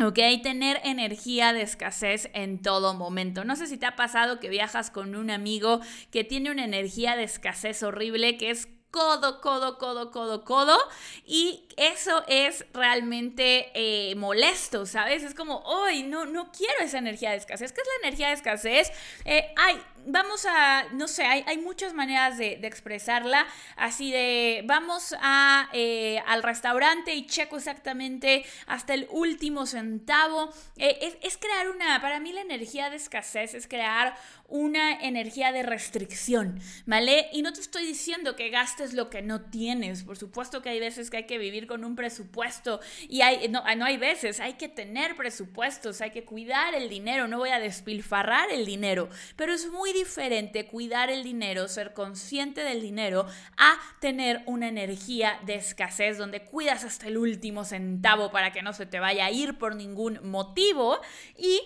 ¿Ok? 0.03 0.19
Tener 0.43 0.81
energía 0.85 1.53
de 1.53 1.63
escasez 1.63 2.31
en 2.33 2.61
todo 2.61 2.95
momento. 2.95 3.45
No 3.45 3.57
sé 3.57 3.67
si 3.67 3.77
te 3.77 3.87
ha 3.87 3.95
pasado 3.95 4.41
que 4.41 4.49
viajas 4.49 4.91
con 4.91 5.15
un 5.15 5.31
amigo 5.31 5.81
que 6.11 6.25
tiene 6.25 6.51
una 6.51 6.65
energía 6.65 7.15
de 7.15 7.25
escasez 7.25 7.83
horrible, 7.83 8.37
que 8.37 8.51
es 8.51 8.69
codo, 8.91 9.41
codo, 9.41 9.79
codo, 9.79 10.11
codo, 10.11 10.45
codo. 10.45 10.79
Y 11.27 11.69
eso 11.77 12.25
es 12.29 12.65
realmente 12.73 13.71
eh, 13.75 14.15
molesto, 14.17 14.87
¿sabes? 14.87 15.23
Es 15.23 15.35
como, 15.35 15.59
hoy 15.61 16.03
no, 16.03 16.27
no 16.27 16.51
quiero 16.53 16.75
esa 16.81 16.99
energía 16.99 17.31
de 17.31 17.37
escasez. 17.37 17.73
¿Qué 17.73 17.81
es 17.81 17.87
la 17.87 18.09
energía 18.09 18.29
de 18.29 18.35
escasez? 18.35 18.93
Eh, 19.25 19.53
ay, 19.57 19.81
vamos 20.07 20.47
a, 20.47 20.85
no 20.93 21.09
sé, 21.09 21.25
hay, 21.25 21.59
muchas 21.59 21.95
maneras 21.95 22.39
de, 22.39 22.55
expresarla. 22.63 23.47
Así 23.77 24.11
de, 24.11 24.63
vamos 24.65 25.15
a, 25.21 25.69
eh, 25.73 26.23
al 26.27 26.43
restaurante 26.43 27.15
y 27.15 27.27
checo 27.27 27.57
exactamente 27.57 28.45
hasta 28.67 28.95
el 28.95 29.07
último 29.11 29.67
centavo. 29.67 30.51
Es, 30.77 31.17
es 31.23 31.37
crear 31.37 31.69
una, 31.69 32.01
para 32.01 32.21
mí 32.21 32.33
la 32.33 32.41
energía 32.41 32.91
de 32.91 32.97
escasez 32.97 33.55
es 33.55 33.67
crear 33.67 34.17
una 34.49 34.93
energía 35.01 35.51
de 35.51 35.63
restricción, 35.63 36.61
¿vale? 36.85 37.29
Y 37.33 37.41
no 37.41 37.55
te 37.55 37.61
estoy 37.61 37.87
diciendo 37.87 38.37
que 38.37 38.51
gastes 38.51 38.93
lo 38.93 39.09
que 39.09 39.23
no 39.23 39.41
tienes. 39.41 40.03
Por 40.03 40.19
supuesto 40.19 40.61
que 40.61 40.69
hay 40.69 40.79
veces 40.79 41.09
que 41.09 41.19
hay 41.19 41.27
que 41.27 41.39
vivir 41.39 41.62
con 41.67 41.85
un 41.85 41.97
presupuesto. 41.97 42.81
Y 43.09 43.23
hay, 43.23 43.49
no, 43.49 43.63
no 43.77 43.85
hay 43.85 43.97
veces, 43.97 44.41
hay 44.41 44.55
que 44.55 44.69
tener 44.69 45.17
presupuestos, 45.17 46.01
hay 46.01 46.11
que 46.11 46.25
cuidar 46.25 46.75
el 46.75 46.89
dinero, 46.89 47.29
no 47.29 47.39
voy 47.39 47.51
a 47.51 47.59
despilfarrar 47.59 48.51
el 48.51 48.65
dinero, 48.65 49.09
pero 49.37 49.53
es 49.53 49.69
muy 49.71 49.93
diferente 49.93 50.67
cuidar 50.67 51.11
el 51.11 51.23
dinero, 51.23 51.69
ser 51.69 51.93
consciente 51.93 52.63
del 52.63 52.81
dinero, 52.81 53.27
a 53.57 53.79
tener 54.01 54.43
una 54.47 54.69
energía 54.69 55.39
de 55.47 55.57
escasez 55.57 56.19
donde 56.19 56.45
cuidas 56.45 56.85
hasta 56.85 57.09
el 57.09 57.19
último 57.19 57.65
centavo 57.65 58.31
para 58.31 58.53
que 58.53 58.63
no 58.63 58.73
se 58.73 58.87
te 58.87 59.01
vaya 59.01 59.27
a 59.27 59.31
ir 59.31 59.59
por 59.59 59.77
ningún 59.77 60.21
motivo 60.23 61.01
y 61.37 61.61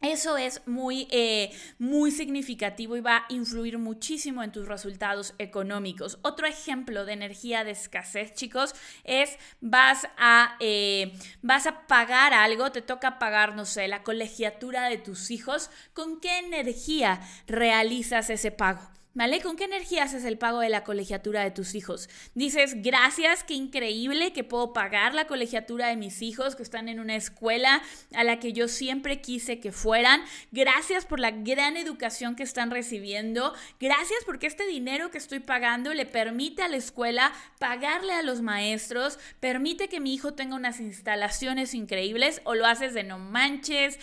Eso 0.00 0.36
es 0.36 0.62
muy, 0.64 1.08
eh, 1.10 1.50
muy 1.78 2.12
significativo 2.12 2.96
y 2.96 3.00
va 3.00 3.16
a 3.16 3.24
influir 3.30 3.78
muchísimo 3.78 4.44
en 4.44 4.52
tus 4.52 4.68
resultados 4.68 5.34
económicos. 5.38 6.18
Otro 6.22 6.46
ejemplo 6.46 7.04
de 7.04 7.14
energía 7.14 7.64
de 7.64 7.72
escasez, 7.72 8.32
chicos, 8.34 8.76
es 9.02 9.36
vas 9.60 10.06
a, 10.16 10.56
eh, 10.60 11.18
vas 11.42 11.66
a 11.66 11.88
pagar 11.88 12.32
algo, 12.32 12.70
te 12.70 12.80
toca 12.80 13.18
pagar, 13.18 13.56
no 13.56 13.64
sé, 13.64 13.88
la 13.88 14.04
colegiatura 14.04 14.88
de 14.88 14.98
tus 14.98 15.32
hijos. 15.32 15.68
¿Con 15.94 16.20
qué 16.20 16.38
energía 16.38 17.20
realizas 17.48 18.30
ese 18.30 18.52
pago? 18.52 18.97
¿Vale? 19.18 19.40
¿Con 19.40 19.56
qué 19.56 19.64
energía 19.64 20.04
haces 20.04 20.24
el 20.24 20.38
pago 20.38 20.60
de 20.60 20.68
la 20.68 20.84
colegiatura 20.84 21.42
de 21.42 21.50
tus 21.50 21.74
hijos? 21.74 22.08
Dices, 22.36 22.80
gracias, 22.84 23.42
qué 23.42 23.54
increíble 23.54 24.32
que 24.32 24.44
puedo 24.44 24.72
pagar 24.72 25.12
la 25.12 25.26
colegiatura 25.26 25.88
de 25.88 25.96
mis 25.96 26.22
hijos 26.22 26.54
que 26.54 26.62
están 26.62 26.88
en 26.88 27.00
una 27.00 27.16
escuela 27.16 27.82
a 28.14 28.22
la 28.22 28.38
que 28.38 28.52
yo 28.52 28.68
siempre 28.68 29.20
quise 29.20 29.58
que 29.58 29.72
fueran. 29.72 30.22
Gracias 30.52 31.04
por 31.04 31.18
la 31.18 31.32
gran 31.32 31.76
educación 31.76 32.36
que 32.36 32.44
están 32.44 32.70
recibiendo. 32.70 33.54
Gracias 33.80 34.20
porque 34.24 34.46
este 34.46 34.68
dinero 34.68 35.10
que 35.10 35.18
estoy 35.18 35.40
pagando 35.40 35.94
le 35.94 36.06
permite 36.06 36.62
a 36.62 36.68
la 36.68 36.76
escuela 36.76 37.32
pagarle 37.58 38.12
a 38.12 38.22
los 38.22 38.40
maestros, 38.40 39.18
permite 39.40 39.88
que 39.88 39.98
mi 39.98 40.14
hijo 40.14 40.34
tenga 40.34 40.54
unas 40.54 40.78
instalaciones 40.78 41.74
increíbles 41.74 42.40
o 42.44 42.54
lo 42.54 42.66
haces 42.66 42.94
de 42.94 43.02
no 43.02 43.18
manches, 43.18 43.98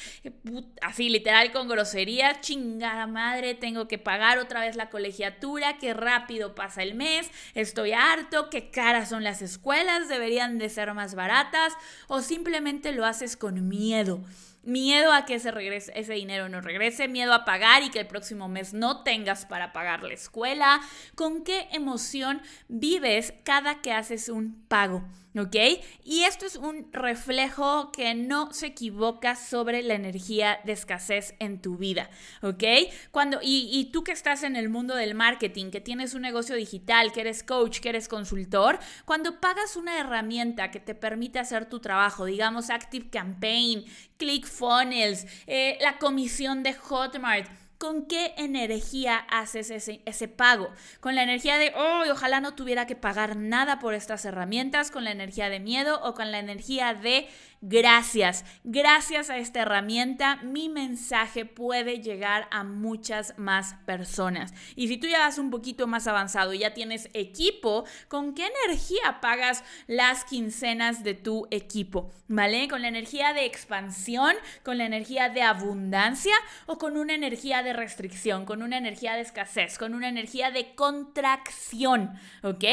así 0.81 1.07
literal 1.07 1.53
con 1.53 1.69
grosería, 1.69 2.41
chingada 2.41 3.07
madre, 3.07 3.53
tengo 3.53 3.88
que 3.88 3.98
pagar 3.98 4.39
otra 4.39 4.60
vez 4.60 4.75
la 4.75 4.89
colegiatura 4.89 5.04
colegiatura, 5.05 5.77
qué 5.77 5.93
rápido 5.93 6.55
pasa 6.55 6.81
el 6.81 6.95
mes, 6.95 7.29
estoy 7.53 7.93
harto, 7.93 8.50
qué 8.50 8.71
caras 8.71 9.09
son 9.09 9.24
las 9.24 9.43
escuelas, 9.43 10.09
deberían 10.09 10.57
de 10.57 10.67
ser 10.67 10.91
más 10.95 11.13
baratas, 11.13 11.74
o 12.07 12.24
simplemente 12.24 12.91
lo 12.91 13.05
haces 13.05 13.38
con 13.38 13.67
miedo. 13.67 14.24
Miedo 14.63 15.13
a 15.13 15.25
que 15.25 15.35
ese, 15.35 15.53
ese 15.93 16.13
dinero 16.13 16.50
no 16.50 16.59
regrese, 16.59 17.07
miedo 17.07 17.35
a 17.35 17.45
pagar 17.45 17.83
y 17.83 17.91
que 17.91 18.00
el 18.00 18.07
próximo 18.07 18.47
mes 18.47 18.74
no 18.74 19.03
tengas 19.03 19.45
para 19.45 19.74
pagar 19.74 20.01
la 20.01 20.15
escuela. 20.15 20.81
¿Con 21.13 21.43
qué 21.43 21.67
emoción 21.71 22.41
vives 22.67 23.35
cada 23.43 23.83
que 23.83 23.93
haces 23.93 24.27
un 24.27 24.65
pago? 24.67 25.03
¿Ok? 25.37 25.55
Y 26.03 26.23
esto 26.23 26.45
es 26.45 26.55
un 26.55 26.91
reflejo 26.93 27.91
que 27.91 28.15
no 28.15 28.53
se 28.53 28.67
equivoca 28.67 29.35
sobre 29.35 29.83
la 29.83 29.95
energía 29.95 30.59
de 30.63 30.71
escasez 30.71 31.35
en 31.39 31.61
tu 31.61 31.77
vida. 31.77 32.09
¿Ok? 32.41 32.63
Cuando, 33.11 33.39
y, 33.41 33.69
y 33.71 33.91
tú 33.91 34.03
que 34.03 34.11
estás 34.11 34.43
en 34.43 34.55
el 34.55 34.69
mundo 34.69 34.95
del 34.95 35.13
marketing, 35.13 35.71
que 35.71 35.81
tienes 35.81 36.13
un 36.13 36.21
negocio 36.21 36.55
digital, 36.55 37.11
que 37.11 37.21
eres 37.21 37.43
coach, 37.43 37.79
que 37.79 37.89
eres 37.89 38.07
consultor, 38.07 38.79
cuando 39.05 39.39
pagas 39.41 39.75
una 39.75 39.99
herramienta 39.99 40.71
que 40.71 40.79
te 40.79 40.95
permite 40.95 41.39
hacer 41.39 41.67
tu 41.67 41.79
trabajo, 41.79 42.25
digamos 42.25 42.69
Active 42.69 43.09
Campaign, 43.09 43.85
ClickFunnels, 44.17 45.25
eh, 45.47 45.77
la 45.81 45.97
comisión 45.97 46.63
de 46.63 46.73
Hotmart, 46.73 47.49
¿Con 47.77 48.05
qué 48.05 48.34
energía 48.38 49.17
haces 49.17 49.70
ese, 49.70 50.01
ese, 50.05 50.27
pago? 50.27 50.70
Con 51.01 51.15
la 51.15 51.24
energía 51.24 51.58
de, 51.58 51.74
oh, 51.75 52.03
ojalá 52.10 52.39
no 52.39 52.55
tuviera 52.55 52.88
que 52.88 52.96
pagar 52.96 53.36
nada 53.36 53.79
por 53.79 53.94
estas 53.94 54.24
herramientas, 54.25 54.91
con 54.91 55.03
la 55.03 55.12
energía 55.12 55.50
de 55.50 55.60
miedo 55.60 56.00
o 56.03 56.13
con 56.13 56.32
la 56.32 56.39
energía 56.39 56.94
de 56.94 57.27
Gracias, 57.67 58.46
gracias 58.63 59.32
a 59.32 59.39
esta 59.39 59.62
herramienta 59.62 60.36
mi 60.44 60.70
mensaje 60.70 61.46
puede 61.46 62.00
llegar 62.00 62.48
a 62.51 62.63
muchas 62.63 63.34
más 63.39 63.74
personas. 63.88 64.53
Y 64.75 64.88
si 64.88 64.98
tú 64.98 65.08
ya 65.08 65.17
vas 65.17 65.39
un 65.39 65.50
poquito 65.50 65.88
más 65.88 66.05
avanzado 66.05 66.53
y 66.53 66.60
ya 66.60 66.75
tienes 66.75 67.10
equipo, 67.13 67.86
¿con 68.08 68.36
qué 68.36 68.51
energía 68.65 69.20
pagas 69.20 69.63
las 69.88 70.25
quincenas 70.25 71.03
de 71.03 71.15
tu 71.15 71.48
equipo? 71.50 72.12
¿Vale? 72.27 72.67
¿Con 72.67 72.84
la 72.84 72.88
energía 72.88 73.34
de 73.34 73.46
expansión, 73.46 74.36
con 74.62 74.77
la 74.77 74.86
energía 74.86 75.29
de 75.29 75.41
abundancia 75.41 76.36
o 76.67 76.77
con 76.77 76.98
una 76.98 77.15
energía 77.15 77.63
de 77.63 77.64
restricción, 77.74 78.45
con 78.45 78.62
una 78.62 78.77
energía 78.77 79.15
de 79.15 79.22
escasez, 79.22 79.77
con 79.77 79.93
una 79.93 80.10
energía 80.10 80.51
de 80.51 80.75
contracción? 80.75 82.12
¿Ok? 82.43 82.63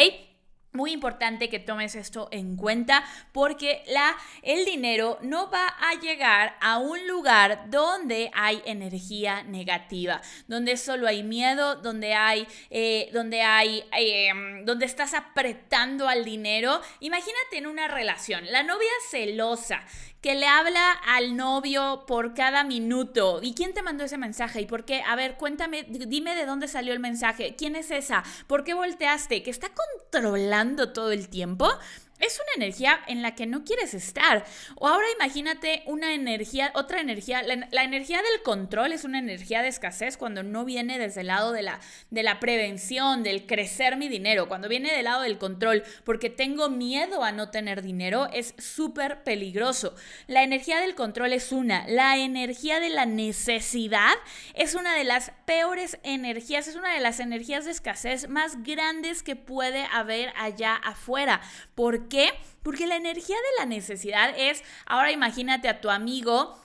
Muy 0.74 0.92
importante 0.92 1.50
que 1.50 1.58
tomes 1.58 1.94
esto 1.94 2.28
en 2.30 2.56
cuenta 2.56 3.04
porque 3.32 3.82
la, 3.88 4.16
el 4.40 4.64
dinero 4.64 5.18
no 5.20 5.50
va 5.50 5.66
a 5.68 6.00
llegar 6.00 6.56
a 6.62 6.78
un 6.78 7.06
lugar 7.06 7.64
donde 7.68 8.30
hay 8.32 8.62
energía 8.64 9.42
negativa, 9.42 10.22
donde 10.48 10.78
solo 10.78 11.06
hay 11.06 11.24
miedo, 11.24 11.76
donde 11.76 12.14
hay, 12.14 12.48
eh, 12.70 13.10
donde 13.12 13.42
hay, 13.42 13.84
em, 13.92 14.64
donde 14.64 14.86
estás 14.86 15.12
apretando 15.12 16.08
al 16.08 16.24
dinero. 16.24 16.80
Imagínate 17.00 17.58
en 17.58 17.66
una 17.66 17.86
relación, 17.88 18.50
la 18.50 18.62
novia 18.62 18.88
celosa 19.10 19.84
que 20.22 20.36
le 20.36 20.46
habla 20.46 20.92
al 21.04 21.36
novio 21.36 22.04
por 22.06 22.32
cada 22.32 22.62
minuto. 22.62 23.40
¿Y 23.42 23.54
quién 23.54 23.74
te 23.74 23.82
mandó 23.82 24.04
ese 24.04 24.18
mensaje? 24.18 24.60
¿Y 24.60 24.66
por 24.66 24.84
qué? 24.84 25.02
A 25.02 25.16
ver, 25.16 25.34
cuéntame, 25.34 25.82
dime 25.82 26.36
de 26.36 26.46
dónde 26.46 26.68
salió 26.68 26.92
el 26.92 27.00
mensaje. 27.00 27.56
¿Quién 27.56 27.74
es 27.74 27.90
esa? 27.90 28.22
¿Por 28.46 28.62
qué 28.62 28.72
volteaste? 28.72 29.42
¿Que 29.42 29.50
está 29.50 29.68
controlando 29.70 30.61
todo 30.92 31.12
el 31.12 31.28
tiempo? 31.28 31.68
Es 32.22 32.40
una 32.40 32.64
energía 32.64 33.00
en 33.06 33.20
la 33.20 33.34
que 33.34 33.46
no 33.46 33.64
quieres 33.64 33.92
estar. 33.94 34.44
O 34.76 34.88
ahora 34.88 35.04
imagínate 35.14 35.82
una 35.86 36.14
energía, 36.14 36.72
otra 36.74 37.00
energía, 37.00 37.42
la, 37.42 37.84
energía 37.84 38.18
del 38.18 38.42
control 38.42 38.92
es 38.92 39.04
una 39.04 39.18
energía 39.18 39.60
de 39.62 39.68
escasez 39.68 40.16
cuando 40.16 40.42
no 40.42 40.64
viene 40.64 40.98
desde 40.98 41.20
el 41.20 41.26
lado 41.26 41.52
de 41.52 41.62
la, 41.62 41.80
de 42.10 42.22
la 42.22 42.40
prevención, 42.40 43.22
del 43.22 43.46
crecer 43.46 43.96
mi 43.96 44.08
dinero, 44.08 44.48
cuando 44.48 44.68
viene 44.68 44.92
del 44.92 45.04
lado 45.04 45.22
del 45.22 45.38
control, 45.38 45.82
porque 46.04 46.30
tengo 46.30 46.70
miedo 46.70 47.22
a 47.22 47.32
no 47.32 47.50
tener 47.50 47.82
dinero, 47.82 48.28
es 48.32 48.54
súper 48.58 49.22
peligroso. 49.22 49.94
La 50.26 50.42
energía 50.42 50.80
del 50.80 50.94
control 50.94 51.32
es 51.32 51.52
una, 51.52 51.86
la 51.88 52.16
energía 52.16 52.80
de 52.80 52.90
la 52.90 53.04
necesidad 53.04 53.82
es 54.54 54.74
una 54.74 54.94
de 54.94 55.04
las 55.04 55.32
peores 55.44 55.98
energías, 56.02 56.68
es 56.68 56.76
una 56.76 56.92
de 56.94 57.00
las 57.00 57.20
energías 57.20 57.64
de 57.64 57.70
escasez 57.70 58.28
más 58.28 58.62
grandes 58.62 59.22
que 59.22 59.36
puede 59.36 59.86
haber 59.92 60.32
allá 60.36 60.76
afuera. 60.76 61.40
¿Por 61.74 62.08
qué? 62.12 62.30
Porque 62.62 62.86
la 62.86 62.96
energía 62.96 63.36
de 63.36 63.58
la 63.58 63.66
necesidad 63.66 64.34
es, 64.36 64.62
ahora 64.84 65.10
imagínate 65.10 65.68
a 65.68 65.80
tu 65.80 65.88
amigo 65.88 66.62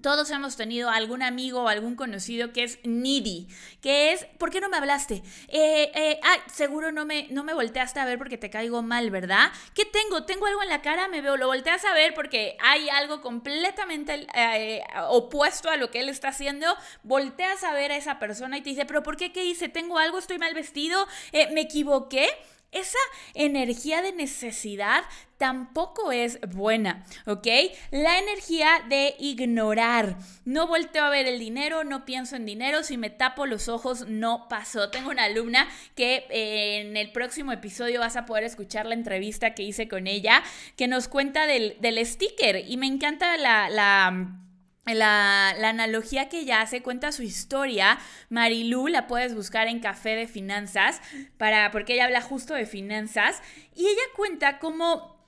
todos 0.00 0.30
hemos 0.30 0.56
tenido 0.56 0.90
algún 0.90 1.22
amigo 1.22 1.62
o 1.62 1.68
algún 1.68 1.96
conocido 1.96 2.52
que 2.52 2.62
es 2.64 2.78
needy, 2.84 3.48
que 3.80 4.12
es, 4.12 4.26
¿por 4.38 4.50
qué 4.50 4.60
no 4.60 4.68
me 4.68 4.76
hablaste? 4.76 5.22
Eh, 5.48 5.90
eh, 5.94 6.20
seguro 6.52 6.92
no 6.92 7.04
me, 7.04 7.26
no 7.30 7.42
me 7.42 7.52
volteaste 7.52 7.98
a 7.98 8.04
ver 8.04 8.16
porque 8.16 8.38
te 8.38 8.48
caigo 8.50 8.82
mal, 8.82 9.10
¿verdad? 9.10 9.50
¿Qué 9.74 9.84
tengo? 9.84 10.24
¿Tengo 10.24 10.46
algo 10.46 10.62
en 10.62 10.68
la 10.68 10.82
cara? 10.82 11.08
Me 11.08 11.20
veo, 11.20 11.36
lo 11.36 11.46
volteas 11.48 11.84
a 11.84 11.94
ver 11.94 12.14
porque 12.14 12.56
hay 12.60 12.88
algo 12.90 13.20
completamente 13.20 14.26
eh, 14.34 14.82
opuesto 15.08 15.68
a 15.68 15.76
lo 15.76 15.90
que 15.90 16.00
él 16.00 16.08
está 16.08 16.28
haciendo. 16.28 16.66
Volteas 17.02 17.64
a 17.64 17.72
ver 17.72 17.92
a 17.92 17.96
esa 17.96 18.18
persona 18.18 18.58
y 18.58 18.62
te 18.62 18.70
dice, 18.70 18.86
¿pero 18.86 19.02
por 19.02 19.16
qué? 19.16 19.32
¿Qué 19.32 19.44
hice? 19.44 19.68
¿Tengo 19.68 19.98
algo? 19.98 20.18
¿Estoy 20.18 20.38
mal 20.38 20.54
vestido? 20.54 21.08
¿Me 21.32 21.62
equivoqué? 21.62 22.28
Esa 22.70 22.98
energía 23.34 24.02
de 24.02 24.12
necesidad 24.12 25.04
tampoco 25.38 26.12
es 26.12 26.38
buena, 26.40 27.06
¿ok? 27.24 27.46
La 27.90 28.18
energía 28.18 28.84
de 28.88 29.14
ignorar. 29.18 30.16
No 30.44 30.66
volteo 30.66 31.04
a 31.04 31.10
ver 31.10 31.26
el 31.26 31.38
dinero, 31.38 31.84
no 31.84 32.04
pienso 32.04 32.36
en 32.36 32.44
dinero, 32.44 32.82
si 32.82 32.98
me 32.98 33.08
tapo 33.08 33.46
los 33.46 33.68
ojos 33.68 34.06
no 34.08 34.48
pasó. 34.50 34.90
Tengo 34.90 35.10
una 35.10 35.24
alumna 35.24 35.66
que 35.94 36.26
eh, 36.28 36.80
en 36.80 36.96
el 36.96 37.10
próximo 37.12 37.52
episodio 37.52 38.00
vas 38.00 38.16
a 38.16 38.26
poder 38.26 38.44
escuchar 38.44 38.84
la 38.84 38.94
entrevista 38.94 39.54
que 39.54 39.62
hice 39.62 39.88
con 39.88 40.06
ella, 40.06 40.42
que 40.76 40.88
nos 40.88 41.08
cuenta 41.08 41.46
del, 41.46 41.76
sticker 42.04 42.64
y 42.68 42.76
me 42.76 42.86
encanta 42.86 43.36
la 43.38 43.70
la, 43.70 44.47
analogía 44.88 46.28
que 46.28 46.40
ella 46.40 46.60
hace 46.60 46.82
cuenta 46.82 47.12
su 47.12 47.22
historia. 47.22 47.98
Marilu 48.28 48.88
la 48.88 49.06
puedes 49.06 49.34
buscar 49.34 49.68
en 49.68 49.80
Café 49.80 50.16
de 50.16 50.26
Finanzas, 50.26 51.00
para, 51.36 51.70
porque 51.70 51.94
ella 51.94 52.04
habla 52.04 52.22
justo 52.22 52.54
de 52.54 52.66
finanzas. 52.66 53.42
Y 53.74 53.86
ella 53.86 54.02
cuenta 54.16 54.58
cómo 54.58 55.18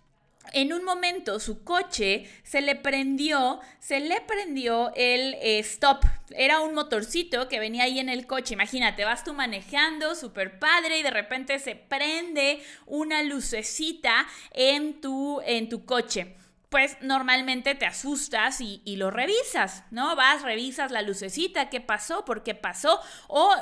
en 0.53 0.73
un 0.73 0.85
momento 0.85 1.39
su 1.39 1.63
coche 1.65 2.29
se 2.43 2.61
le 2.61 2.75
prendió, 2.75 3.61
se 3.79 4.01
le 4.01 4.21
prendió 4.23 4.93
el 4.97 5.35
eh, 5.35 5.59
stop. 5.61 6.05
Era 6.31 6.61
un 6.61 6.75
motorcito 6.75 7.49
que 7.49 7.61
venía 7.61 7.85
ahí 7.85 7.99
en 7.99 8.09
el 8.09 8.27
coche. 8.27 8.55
Imagínate, 8.55 9.05
vas 9.05 9.25
tú 9.25 9.35
manejando, 9.35 10.15
súper 10.15 10.59
padre, 10.59 10.99
y 10.99 11.03
de 11.03 11.11
repente 11.11 11.59
se 11.59 11.77
prende 11.77 12.63
una 12.87 13.23
lucecita 13.23 14.27
en 14.53 15.01
tu, 15.01 15.41
en 15.45 15.69
tu 15.69 15.85
coche 15.85 16.35
pues 16.71 16.97
normalmente 17.01 17.75
te 17.75 17.85
asustas 17.85 18.61
y, 18.61 18.81
lo 18.97 19.11
revisas, 19.11 19.83
¿no? 19.91 20.15
Vas, 20.15 20.43
revisas 20.43 20.93
la 20.93 21.03
lucecita, 21.03 21.69
qué 21.69 21.81
pasó, 21.81 22.25
por 22.25 22.45
qué 22.45 22.55
pasó, 22.55 23.01
o, 23.27 23.53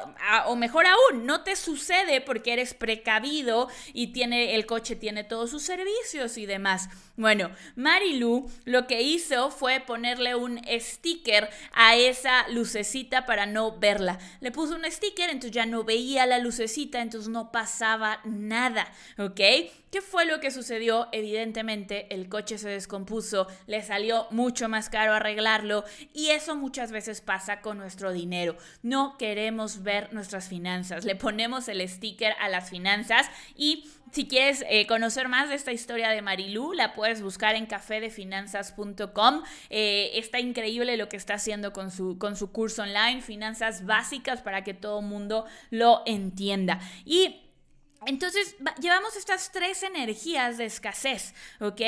o 0.47 0.57
mejor 0.57 0.87
aún, 0.87 1.25
no 1.25 1.43
te 1.43 1.57
sucede 1.57 2.21
porque 2.21 2.53
eres 2.53 2.75
precavido 2.75 3.69
y 3.95 4.09
tiene, 4.09 4.55
el 4.55 4.67
coche 4.67 4.95
tiene 4.95 5.25
todos 5.25 5.51
sus 5.51 5.63
servicios 5.63 6.37
y 6.37 6.45
demás. 6.45 6.91
Bueno, 7.19 7.51
Marilu 7.75 8.49
lo 8.65 8.87
que 8.87 9.03
hizo 9.03 9.51
fue 9.51 9.81
ponerle 9.81 10.37
un 10.37 10.61
sticker 10.79 11.51
a 11.73 11.97
esa 11.97 12.49
lucecita 12.49 13.27
para 13.27 13.45
no 13.45 13.77
verla. 13.77 14.21
Le 14.41 14.53
puso 14.53 14.77
un 14.77 14.85
sticker, 14.89 15.29
entonces 15.29 15.51
ya 15.51 15.67
no 15.67 15.83
veía 15.83 16.27
la 16.27 16.39
lucecita, 16.39 17.03
entonces 17.03 17.29
no 17.29 17.51
pasaba 17.51 18.21
nada, 18.25 18.87
¿ok? 19.19 19.41
¿Qué 19.91 20.03
fue 20.03 20.27
lo 20.27 20.39
que 20.39 20.51
sucedió? 20.51 21.09
Evidentemente 21.13 22.15
el 22.15 22.29
coche 22.29 22.59
se 22.59 22.69
descompuso 22.69 23.47
le 23.67 23.83
salió 23.83 24.27
mucho 24.31 24.69
más 24.69 24.91
caro 24.91 25.15
arreglarlo 25.15 25.83
y 26.13 26.29
eso 26.29 26.57
muchas 26.57 26.93
veces 26.93 27.23
pasa 27.23 27.63
con 27.63 27.79
nuestro 27.79 28.13
dinero. 28.13 28.57
No 28.83 29.17
queremos 29.17 29.83
ver 29.83 30.13
nuestras 30.13 30.47
finanzas, 30.47 31.07
le 31.07 31.17
ponemos 31.17 31.69
el 31.69 31.87
sticker 31.89 32.35
a 32.39 32.51
las 32.51 32.69
finanzas 32.69 33.31
y 33.57 33.91
si 34.13 34.27
quieres 34.27 34.65
eh, 34.69 34.87
conocer 34.87 35.29
más 35.29 35.49
de 35.49 35.55
esta 35.55 35.73
historia 35.73 36.11
de 36.11 36.23
Marilú, 36.23 36.73
la 36.73 36.95
puedes 36.95 37.08
buscar 37.23 37.57
en 37.57 37.67
cafedefinanzas.com. 37.67 39.43
Eh, 39.71 40.11
está 40.15 40.41
increíble 40.41 40.97
lo 40.97 41.09
que 41.09 41.17
está 41.17 41.35
haciendo 41.35 41.73
con 41.73 41.91
su, 41.91 42.19
con 42.19 42.37
su 42.37 42.53
curso 42.53 42.83
online, 42.83 43.23
Finanzas 43.23 43.85
Básicas, 43.87 44.43
para 44.43 44.63
que 44.65 44.75
todo 44.75 45.03
mundo 45.03 45.47
lo 45.71 46.03
entienda. 46.07 46.81
Y 47.05 47.48
entonces, 48.07 48.55
llevamos 48.81 49.17
estas 49.17 49.51
tres 49.51 49.83
energías 49.83 50.57
de 50.57 50.67
escasez, 50.67 51.35
¿ok? 51.61 51.81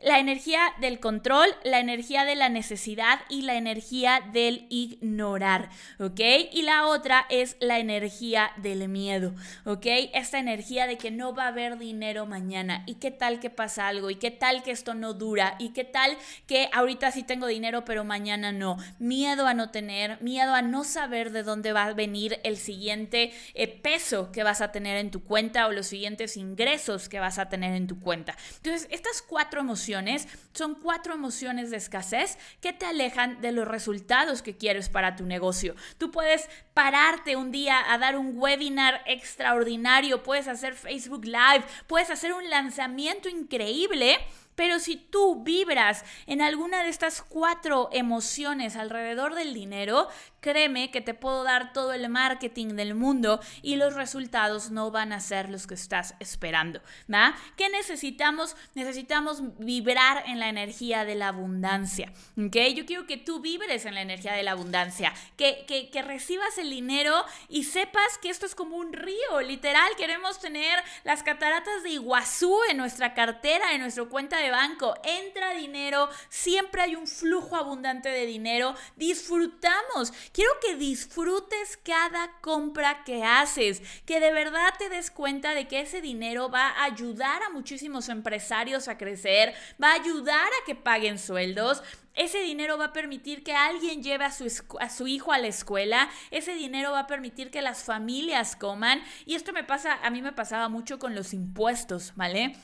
La 0.00 0.20
energía 0.20 0.60
del 0.80 1.00
control, 1.00 1.48
la 1.64 1.80
energía 1.80 2.24
de 2.24 2.36
la 2.36 2.48
necesidad 2.48 3.20
y 3.28 3.42
la 3.42 3.56
energía 3.56 4.22
del 4.32 4.66
ignorar, 4.70 5.70
¿ok? 5.98 6.20
Y 6.52 6.62
la 6.62 6.86
otra 6.86 7.26
es 7.30 7.56
la 7.58 7.80
energía 7.80 8.52
del 8.58 8.88
miedo, 8.88 9.34
¿ok? 9.64 9.86
Esta 10.14 10.38
energía 10.38 10.86
de 10.86 10.98
que 10.98 11.10
no 11.10 11.34
va 11.34 11.44
a 11.44 11.48
haber 11.48 11.78
dinero 11.78 12.26
mañana 12.26 12.84
y 12.86 12.94
qué 12.94 13.10
tal 13.10 13.40
que 13.40 13.50
pasa 13.50 13.88
algo 13.88 14.10
y 14.10 14.16
qué 14.16 14.30
tal 14.30 14.62
que 14.62 14.70
esto 14.70 14.94
no 14.94 15.14
dura 15.14 15.56
y 15.58 15.70
qué 15.70 15.84
tal 15.84 16.16
que 16.46 16.70
ahorita 16.72 17.10
sí 17.10 17.24
tengo 17.24 17.48
dinero 17.48 17.84
pero 17.84 18.04
mañana 18.04 18.52
no. 18.52 18.76
Miedo 18.98 19.46
a 19.46 19.54
no 19.54 19.70
tener, 19.70 20.22
miedo 20.22 20.54
a 20.54 20.62
no 20.62 20.84
saber 20.84 21.32
de 21.32 21.42
dónde 21.42 21.72
va 21.72 21.84
a 21.84 21.92
venir 21.92 22.40
el 22.44 22.56
siguiente 22.56 23.32
eh, 23.54 23.66
peso 23.66 24.30
que 24.30 24.44
vas 24.44 24.60
a 24.60 24.70
tener 24.70 24.96
en 24.96 25.10
tu 25.10 25.24
cuenta 25.24 25.55
o 25.64 25.72
los 25.72 25.86
siguientes 25.86 26.36
ingresos 26.36 27.08
que 27.08 27.20
vas 27.20 27.38
a 27.38 27.48
tener 27.48 27.74
en 27.74 27.86
tu 27.86 27.98
cuenta. 27.98 28.36
Entonces, 28.56 28.86
estas 28.90 29.22
cuatro 29.22 29.60
emociones 29.60 30.28
son 30.52 30.74
cuatro 30.74 31.14
emociones 31.14 31.70
de 31.70 31.78
escasez 31.78 32.36
que 32.60 32.74
te 32.74 32.84
alejan 32.84 33.40
de 33.40 33.52
los 33.52 33.66
resultados 33.66 34.42
que 34.42 34.58
quieres 34.58 34.90
para 34.90 35.16
tu 35.16 35.24
negocio. 35.24 35.74
Tú 35.96 36.10
puedes 36.10 36.50
pararte 36.74 37.36
un 37.36 37.50
día 37.50 37.90
a 37.90 37.96
dar 37.96 38.18
un 38.18 38.32
webinar 38.36 39.00
extraordinario, 39.06 40.22
puedes 40.22 40.48
hacer 40.48 40.74
Facebook 40.74 41.24
Live, 41.24 41.64
puedes 41.86 42.10
hacer 42.10 42.34
un 42.34 42.50
lanzamiento 42.50 43.30
increíble 43.30 44.18
pero 44.56 44.80
si 44.80 44.96
tú 44.96 45.44
vibras 45.44 46.04
en 46.26 46.40
alguna 46.40 46.82
de 46.82 46.88
estas 46.88 47.22
cuatro 47.22 47.90
emociones 47.92 48.74
alrededor 48.74 49.34
del 49.34 49.54
dinero, 49.54 50.08
créeme 50.40 50.90
que 50.90 51.00
te 51.00 51.14
puedo 51.14 51.44
dar 51.44 51.72
todo 51.72 51.92
el 51.92 52.08
marketing 52.08 52.76
del 52.76 52.94
mundo 52.94 53.40
y 53.62 53.76
los 53.76 53.94
resultados 53.94 54.70
no 54.70 54.90
van 54.90 55.12
a 55.12 55.20
ser 55.20 55.48
los 55.48 55.66
que 55.66 55.74
estás 55.74 56.14
esperando. 56.20 56.80
¿va? 57.12 57.34
¿Qué 57.56 57.68
necesitamos? 57.68 58.56
Necesitamos 58.74 59.42
vibrar 59.58 60.24
en 60.26 60.38
la 60.38 60.48
energía 60.48 61.04
de 61.04 61.14
la 61.14 61.28
abundancia. 61.28 62.12
¿okay? 62.38 62.74
Yo 62.74 62.86
quiero 62.86 63.06
que 63.06 63.16
tú 63.16 63.40
vibres 63.40 63.86
en 63.86 63.94
la 63.94 64.02
energía 64.02 64.32
de 64.32 64.42
la 64.42 64.52
abundancia, 64.52 65.12
que, 65.36 65.64
que, 65.66 65.90
que 65.90 66.02
recibas 66.02 66.58
el 66.58 66.70
dinero 66.70 67.24
y 67.48 67.64
sepas 67.64 68.18
que 68.18 68.30
esto 68.30 68.46
es 68.46 68.54
como 68.54 68.76
un 68.76 68.92
río, 68.92 69.40
literal. 69.40 69.90
Queremos 69.96 70.38
tener 70.38 70.78
las 71.04 71.22
cataratas 71.22 71.82
de 71.82 71.90
Iguazú 71.90 72.56
en 72.70 72.76
nuestra 72.76 73.14
cartera, 73.14 73.72
en 73.72 73.80
nuestra 73.80 74.04
cuenta 74.04 74.38
de 74.38 74.50
banco, 74.50 74.94
entra 75.04 75.54
dinero, 75.54 76.08
siempre 76.28 76.82
hay 76.82 76.96
un 76.96 77.06
flujo 77.06 77.56
abundante 77.56 78.08
de 78.08 78.26
dinero, 78.26 78.74
disfrutamos. 78.96 80.12
Quiero 80.36 80.50
que 80.60 80.76
disfrutes 80.76 81.78
cada 81.82 82.30
compra 82.42 83.04
que 83.04 83.24
haces, 83.24 83.80
que 84.04 84.20
de 84.20 84.32
verdad 84.32 84.74
te 84.78 84.90
des 84.90 85.10
cuenta 85.10 85.54
de 85.54 85.66
que 85.66 85.80
ese 85.80 86.02
dinero 86.02 86.50
va 86.50 86.68
a 86.68 86.84
ayudar 86.84 87.42
a 87.42 87.48
muchísimos 87.48 88.10
empresarios 88.10 88.86
a 88.86 88.98
crecer, 88.98 89.54
va 89.82 89.92
a 89.92 89.94
ayudar 89.94 90.46
a 90.46 90.64
que 90.66 90.74
paguen 90.74 91.18
sueldos, 91.18 91.82
ese 92.12 92.40
dinero 92.40 92.76
va 92.76 92.84
a 92.84 92.92
permitir 92.92 93.44
que 93.44 93.54
alguien 93.54 94.02
lleve 94.02 94.26
a 94.26 94.30
su, 94.30 94.44
a 94.78 94.90
su, 94.90 95.06
hijo 95.06 95.32
a 95.32 95.38
la 95.38 95.46
escuela. 95.46 96.10
Ese 96.30 96.52
dinero 96.54 96.92
va 96.92 97.00
a 97.00 97.06
permitir 97.06 97.50
que 97.50 97.62
las 97.62 97.84
familias 97.84 98.56
coman. 98.56 99.02
Y 99.24 99.36
esto 99.36 99.54
me 99.54 99.64
pasa, 99.64 99.94
a 100.02 100.10
mí 100.10 100.20
me 100.20 100.32
pasaba 100.32 100.68
mucho 100.68 100.98
con 100.98 101.14
los 101.14 101.32
impuestos, 101.32 102.12
¿vale? 102.14 102.54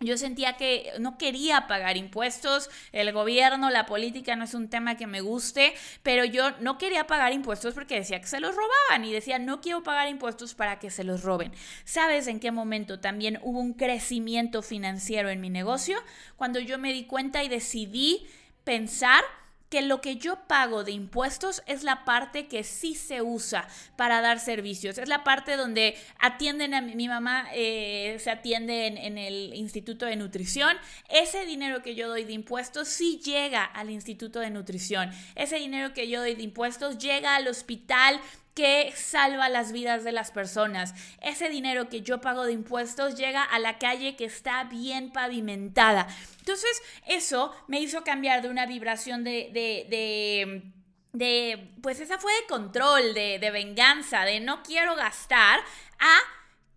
Yo 0.00 0.16
sentía 0.16 0.56
que 0.56 0.92
no 1.00 1.18
quería 1.18 1.66
pagar 1.66 1.96
impuestos, 1.96 2.70
el 2.92 3.12
gobierno, 3.12 3.68
la 3.68 3.84
política 3.84 4.36
no 4.36 4.44
es 4.44 4.54
un 4.54 4.68
tema 4.68 4.96
que 4.96 5.08
me 5.08 5.20
guste, 5.20 5.74
pero 6.04 6.24
yo 6.24 6.52
no 6.60 6.78
quería 6.78 7.08
pagar 7.08 7.32
impuestos 7.32 7.74
porque 7.74 7.96
decía 7.96 8.20
que 8.20 8.28
se 8.28 8.38
los 8.38 8.54
robaban 8.54 9.04
y 9.04 9.12
decía 9.12 9.40
no 9.40 9.60
quiero 9.60 9.82
pagar 9.82 10.08
impuestos 10.08 10.54
para 10.54 10.78
que 10.78 10.90
se 10.90 11.02
los 11.02 11.22
roben. 11.22 11.52
¿Sabes 11.84 12.28
en 12.28 12.38
qué 12.38 12.52
momento 12.52 13.00
también 13.00 13.40
hubo 13.42 13.58
un 13.58 13.74
crecimiento 13.74 14.62
financiero 14.62 15.30
en 15.30 15.40
mi 15.40 15.50
negocio? 15.50 15.98
Cuando 16.36 16.60
yo 16.60 16.78
me 16.78 16.92
di 16.92 17.04
cuenta 17.04 17.42
y 17.42 17.48
decidí 17.48 18.24
pensar 18.62 19.24
que 19.68 19.82
lo 19.82 20.00
que 20.00 20.16
yo 20.16 20.36
pago 20.46 20.84
de 20.84 20.92
impuestos 20.92 21.62
es 21.66 21.82
la 21.82 22.04
parte 22.04 22.46
que 22.46 22.64
sí 22.64 22.94
se 22.94 23.22
usa 23.22 23.68
para 23.96 24.20
dar 24.20 24.40
servicios. 24.40 24.98
Es 24.98 25.08
la 25.08 25.24
parte 25.24 25.56
donde 25.56 25.96
atienden 26.18 26.74
a 26.74 26.80
mi, 26.80 27.08
mamá, 27.08 27.48
eh, 27.54 28.16
se 28.20 28.30
atiende 28.30 28.86
en, 28.86 28.96
en, 28.96 29.18
el 29.18 29.52
Instituto 29.54 30.06
de 30.06 30.16
Nutrición. 30.16 30.76
Ese 31.08 31.44
dinero 31.44 31.82
que 31.82 31.94
yo 31.94 32.08
doy 32.08 32.24
de 32.24 32.32
impuestos 32.32 32.88
sí 32.88 33.20
llega 33.24 33.64
al 33.64 33.90
Instituto 33.90 34.40
de 34.40 34.50
Nutrición. 34.50 35.10
Ese 35.34 35.56
dinero 35.56 35.92
que 35.92 36.08
yo 36.08 36.20
doy 36.20 36.34
de 36.34 36.42
impuestos 36.42 36.98
llega 36.98 37.36
al 37.36 37.48
hospital 37.48 38.20
que 38.58 38.92
salva 38.96 39.48
las 39.48 39.70
vidas 39.70 40.02
de 40.02 40.10
las 40.10 40.32
personas. 40.32 40.92
Ese 41.20 41.48
dinero 41.48 41.88
que 41.88 42.02
yo 42.02 42.20
pago 42.20 42.44
de 42.44 42.52
impuestos 42.52 43.14
llega 43.14 43.44
a 43.44 43.60
la 43.60 43.78
calle 43.78 44.16
que 44.16 44.24
está 44.24 44.64
bien 44.64 45.12
pavimentada. 45.12 46.08
Entonces, 46.40 46.82
eso 47.06 47.54
me 47.68 47.78
hizo 47.78 48.02
cambiar 48.02 48.42
de 48.42 48.48
una 48.48 48.66
vibración 48.66 49.22
de, 49.22 49.50
de, 49.52 49.86
de 49.88 50.72
de, 51.12 51.72
pues 51.82 52.00
esa 52.00 52.18
fue 52.18 52.32
de 52.32 52.46
control, 52.48 53.14
de, 53.14 53.38
de, 53.38 53.50
venganza, 53.50 54.24
de 54.24 54.40
no 54.40 54.62
quiero 54.62 54.94
gastar, 54.94 55.60
a 55.98 56.18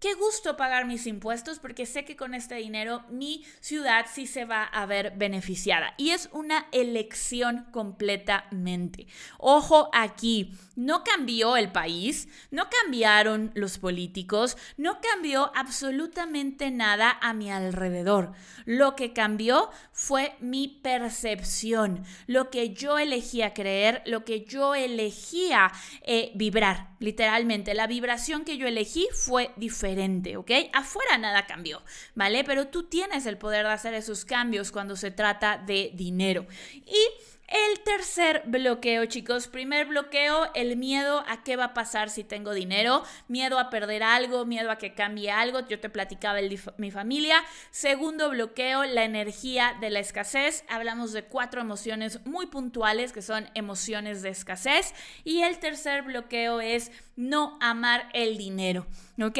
Qué 0.02 0.16
gusto 0.16 0.58
pagar 0.58 0.88
mis 0.88 1.06
impuestos 1.06 1.60
porque 1.60 1.86
sé 1.86 2.06
que 2.06 2.16
con 2.16 2.34
este 2.34 2.56
dinero 2.56 3.04
mi 3.12 3.46
ciudad 3.60 4.08
sí 4.12 4.26
se 4.26 4.46
va 4.46 4.64
a 4.64 4.88
ver 4.88 5.14
beneficiada. 5.16 5.94
Y 5.96 6.10
es 6.10 6.28
una 6.34 6.66
elección 6.72 7.68
completamente. 7.70 9.06
Ojo 9.38 9.92
aquí, 9.94 10.58
no 10.76 11.04
cambió 11.04 11.56
el 11.56 11.72
país, 11.72 12.30
no 12.50 12.68
cambiaron 12.68 13.52
los 13.54 13.78
políticos, 13.78 14.58
no 14.76 15.00
cambió 15.02 15.52
absolutamente 15.56 16.72
nada 16.72 17.20
a 17.22 17.34
mi 17.34 17.52
alrededor. 17.52 18.32
Lo 18.66 18.96
que 18.96 19.14
cambió 19.14 19.70
fue 19.92 20.34
mi 20.40 20.68
percepción, 20.68 22.04
lo 22.26 22.50
que 22.50 22.74
yo 22.74 22.98
elegía 22.98 23.54
creer, 23.54 24.02
lo 24.08 24.26
que 24.26 24.46
yo 24.46 24.74
elegía 24.74 25.72
eh, 26.02 26.32
vibrar. 26.34 26.90
Literalmente, 26.98 27.74
la 27.74 27.88
vibración 27.88 28.46
que 28.46 28.58
yo 28.58 28.68
elegí 28.68 29.08
fue 29.14 29.52
diferente 29.58 29.91
¿ok? 30.38 30.52
Afuera 30.74 31.18
nada 31.18 31.46
cambió, 31.46 31.82
¿vale? 32.16 32.44
Pero 32.44 32.68
tú 32.68 32.84
tienes 32.84 33.26
el 33.26 33.38
poder 33.38 33.66
de 33.66 33.72
hacer 33.72 33.94
esos 33.94 34.26
cambios 34.26 34.72
cuando 34.72 34.96
se 34.96 35.12
trata 35.12 35.58
de 35.58 35.92
dinero. 35.94 36.46
Y 36.74 37.08
el 37.52 37.82
tercer 37.82 38.44
bloqueo, 38.46 39.06
chicos. 39.08 39.48
Primer 39.48 39.86
bloqueo, 39.86 40.50
el 40.54 40.78
miedo 40.78 41.26
a 41.28 41.44
qué 41.44 41.58
va 41.58 41.66
a 41.66 41.74
pasar 41.74 42.10
si 42.10 42.24
tengo 42.24 42.54
dinero, 42.54 43.04
miedo 43.28 43.60
a 43.60 43.70
perder 43.70 44.04
algo, 44.04 44.46
miedo 44.46 44.72
a 44.72 44.78
que 44.78 44.94
cambie 44.94 45.32
algo. 45.32 45.60
Yo 45.68 45.78
te 45.82 45.90
platicaba 45.90 46.40
el 46.40 46.58
mi 46.78 46.92
familia. 46.92 47.44
Segundo 47.70 48.30
bloqueo, 48.30 48.86
la 48.86 49.04
energía 49.04 49.76
de 49.82 49.90
la 49.90 50.00
escasez. 50.00 50.64
Hablamos 50.70 51.12
de 51.12 51.26
cuatro 51.26 51.60
emociones 51.60 52.26
muy 52.26 52.46
puntuales 52.46 53.12
que 53.12 53.22
son 53.22 53.50
emociones 53.54 54.22
de 54.22 54.30
escasez. 54.30 54.94
Y 55.26 55.42
el 55.42 55.60
tercer 55.60 56.04
bloqueo 56.04 56.62
es 56.62 56.94
no 57.18 57.58
amar 57.60 58.08
el 58.14 58.38
dinero, 58.38 58.88
¿ok? 59.22 59.40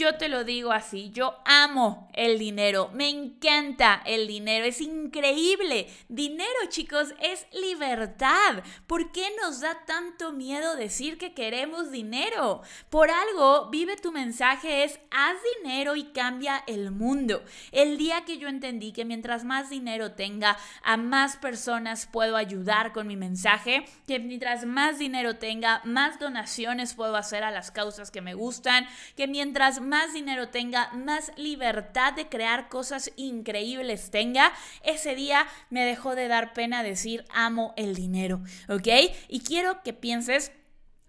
Yo 0.00 0.14
te 0.14 0.30
lo 0.30 0.44
digo 0.44 0.72
así, 0.72 1.10
yo 1.10 1.36
amo 1.44 2.08
el 2.14 2.38
dinero, 2.38 2.90
me 2.94 3.10
encanta 3.10 4.00
el 4.06 4.26
dinero, 4.26 4.64
es 4.64 4.80
increíble. 4.80 5.88
Dinero, 6.08 6.48
chicos, 6.70 7.12
es 7.20 7.46
libertad. 7.52 8.62
¿Por 8.86 9.12
qué 9.12 9.26
nos 9.42 9.60
da 9.60 9.84
tanto 9.84 10.32
miedo 10.32 10.74
decir 10.74 11.18
que 11.18 11.34
queremos 11.34 11.90
dinero? 11.90 12.62
Por 12.88 13.10
algo, 13.10 13.68
vive 13.68 13.96
tu 13.96 14.10
mensaje 14.10 14.84
es, 14.84 14.98
haz 15.10 15.36
dinero 15.58 15.94
y 15.96 16.04
cambia 16.12 16.64
el 16.66 16.90
mundo. 16.92 17.44
El 17.70 17.98
día 17.98 18.24
que 18.24 18.38
yo 18.38 18.48
entendí 18.48 18.92
que 18.92 19.04
mientras 19.04 19.44
más 19.44 19.68
dinero 19.68 20.12
tenga, 20.12 20.56
a 20.82 20.96
más 20.96 21.36
personas 21.36 22.08
puedo 22.10 22.36
ayudar 22.36 22.94
con 22.94 23.06
mi 23.06 23.16
mensaje, 23.16 23.84
que 24.06 24.18
mientras 24.18 24.64
más 24.64 24.98
dinero 24.98 25.36
tenga, 25.36 25.82
más 25.84 26.18
donaciones 26.18 26.94
puedo 26.94 27.16
hacer 27.16 27.44
a 27.44 27.50
las 27.50 27.70
causas 27.70 28.10
que 28.10 28.22
me 28.22 28.32
gustan, 28.32 28.86
que 29.14 29.26
mientras 29.26 29.78
más 29.80 29.89
dinero 30.12 30.48
tenga, 30.48 30.92
más 30.92 31.32
libertad 31.36 32.12
de 32.12 32.28
crear 32.28 32.68
cosas 32.68 33.12
increíbles 33.16 34.10
tenga, 34.10 34.52
ese 34.82 35.14
día 35.14 35.46
me 35.68 35.84
dejó 35.84 36.14
de 36.14 36.28
dar 36.28 36.52
pena 36.52 36.82
decir 36.82 37.24
amo 37.30 37.74
el 37.76 37.94
dinero, 37.94 38.42
¿ok? 38.68 38.88
Y 39.28 39.40
quiero 39.40 39.82
que 39.82 39.92
pienses 39.92 40.52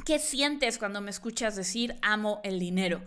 qué 0.06 0.20
sientes 0.20 0.78
cuando 0.78 1.02
me 1.02 1.12
escuchas 1.12 1.56
decir 1.56 1.96
amo 2.02 2.42
el 2.44 2.60
dinero. 2.60 3.02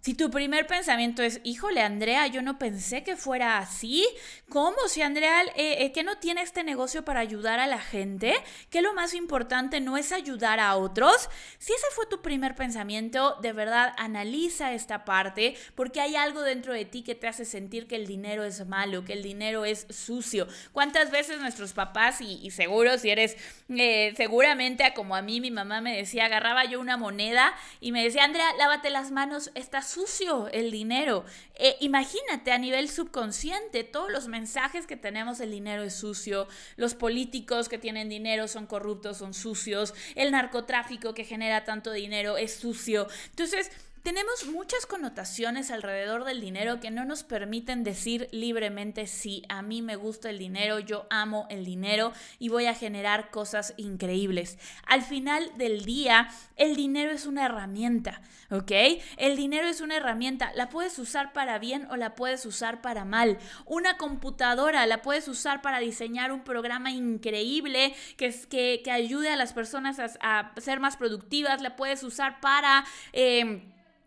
Si 0.00 0.14
tu 0.14 0.30
primer 0.30 0.66
pensamiento 0.66 1.22
es, 1.22 1.42
híjole, 1.44 1.82
Andrea, 1.82 2.26
yo 2.26 2.40
no 2.40 2.58
pensé 2.58 3.02
que 3.02 3.16
fuera 3.16 3.58
así. 3.58 4.06
¿Cómo? 4.48 4.76
Si 4.88 5.02
Andrea, 5.02 5.42
eh, 5.56 5.84
eh, 5.84 5.92
que 5.92 6.02
no 6.02 6.16
tiene 6.16 6.40
este 6.40 6.64
negocio 6.64 7.04
para 7.04 7.20
ayudar 7.20 7.60
a 7.60 7.66
la 7.66 7.78
gente, 7.78 8.34
que 8.70 8.80
lo 8.80 8.94
más 8.94 9.12
importante 9.12 9.78
no 9.80 9.98
es 9.98 10.12
ayudar 10.12 10.58
a 10.58 10.74
otros. 10.76 11.28
Si 11.58 11.74
ese 11.74 11.86
fue 11.94 12.06
tu 12.06 12.22
primer 12.22 12.54
pensamiento, 12.54 13.36
de 13.42 13.52
verdad 13.52 13.92
analiza 13.98 14.72
esta 14.72 15.04
parte 15.04 15.54
porque 15.74 16.00
hay 16.00 16.16
algo 16.16 16.40
dentro 16.40 16.72
de 16.72 16.86
ti 16.86 17.02
que 17.02 17.14
te 17.14 17.28
hace 17.28 17.44
sentir 17.44 17.86
que 17.86 17.96
el 17.96 18.06
dinero 18.06 18.42
es 18.42 18.66
malo, 18.66 19.04
que 19.04 19.12
el 19.12 19.22
dinero 19.22 19.66
es 19.66 19.86
sucio. 19.90 20.48
¿Cuántas 20.72 21.10
veces 21.10 21.40
nuestros 21.40 21.74
papás, 21.74 22.22
y, 22.22 22.50
seguro 22.50 22.96
si 22.96 23.10
eres, 23.10 23.36
eh, 23.68 24.14
seguramente 24.16 24.90
como 24.94 25.14
a 25.14 25.20
mí 25.20 25.42
mi 25.42 25.50
mamá 25.50 25.82
me 25.82 25.94
decía, 25.94 26.24
agarraba 26.24 26.64
yo 26.64 26.80
una 26.80 26.96
moneda 26.96 27.52
y 27.80 27.92
me 27.92 28.02
decía, 28.02 28.24
Andrea, 28.24 28.46
lávate 28.56 28.88
las 28.88 29.10
manos, 29.10 29.50
estás 29.54 29.89
sucio 29.90 30.48
el 30.48 30.70
dinero. 30.70 31.24
Eh, 31.56 31.76
imagínate 31.80 32.52
a 32.52 32.58
nivel 32.58 32.88
subconsciente 32.88 33.84
todos 33.84 34.10
los 34.10 34.28
mensajes 34.28 34.86
que 34.86 34.96
tenemos, 34.96 35.40
el 35.40 35.50
dinero 35.50 35.82
es 35.82 35.94
sucio, 35.94 36.46
los 36.76 36.94
políticos 36.94 37.68
que 37.68 37.78
tienen 37.78 38.08
dinero 38.08 38.48
son 38.48 38.66
corruptos, 38.66 39.18
son 39.18 39.34
sucios, 39.34 39.94
el 40.14 40.30
narcotráfico 40.30 41.12
que 41.12 41.24
genera 41.24 41.64
tanto 41.64 41.92
dinero 41.92 42.36
es 42.36 42.54
sucio. 42.54 43.08
Entonces, 43.30 43.70
tenemos 44.02 44.46
muchas 44.46 44.86
connotaciones 44.86 45.70
alrededor 45.70 46.24
del 46.24 46.40
dinero 46.40 46.80
que 46.80 46.90
no 46.90 47.04
nos 47.04 47.22
permiten 47.22 47.84
decir 47.84 48.28
libremente 48.32 49.06
sí, 49.06 49.42
a 49.48 49.62
mí 49.62 49.82
me 49.82 49.96
gusta 49.96 50.30
el 50.30 50.38
dinero, 50.38 50.78
yo 50.78 51.06
amo 51.10 51.46
el 51.50 51.64
dinero 51.64 52.12
y 52.38 52.48
voy 52.48 52.66
a 52.66 52.74
generar 52.74 53.30
cosas 53.30 53.74
increíbles. 53.76 54.58
Al 54.86 55.02
final 55.02 55.52
del 55.58 55.84
día, 55.84 56.28
el 56.56 56.76
dinero 56.76 57.10
es 57.10 57.26
una 57.26 57.44
herramienta, 57.44 58.22
¿ok? 58.50 58.72
El 59.16 59.36
dinero 59.36 59.68
es 59.68 59.80
una 59.80 59.96
herramienta, 59.96 60.52
la 60.54 60.70
puedes 60.70 60.98
usar 60.98 61.32
para 61.32 61.58
bien 61.58 61.86
o 61.90 61.96
la 61.96 62.14
puedes 62.14 62.46
usar 62.46 62.80
para 62.80 63.04
mal. 63.04 63.38
Una 63.66 63.96
computadora 63.96 64.86
la 64.86 65.02
puedes 65.02 65.28
usar 65.28 65.60
para 65.60 65.78
diseñar 65.78 66.32
un 66.32 66.42
programa 66.42 66.90
increíble 66.90 67.94
que, 68.16 68.34
que, 68.48 68.80
que 68.82 68.90
ayude 68.90 69.28
a 69.28 69.36
las 69.36 69.52
personas 69.52 69.98
a, 69.98 70.52
ser 70.56 70.80
más 70.80 70.96
productivas, 70.96 71.60
la 71.60 71.76
puedes 71.76 72.02
usar 72.02 72.40
para... 72.40 72.84
Eh, 73.12 73.62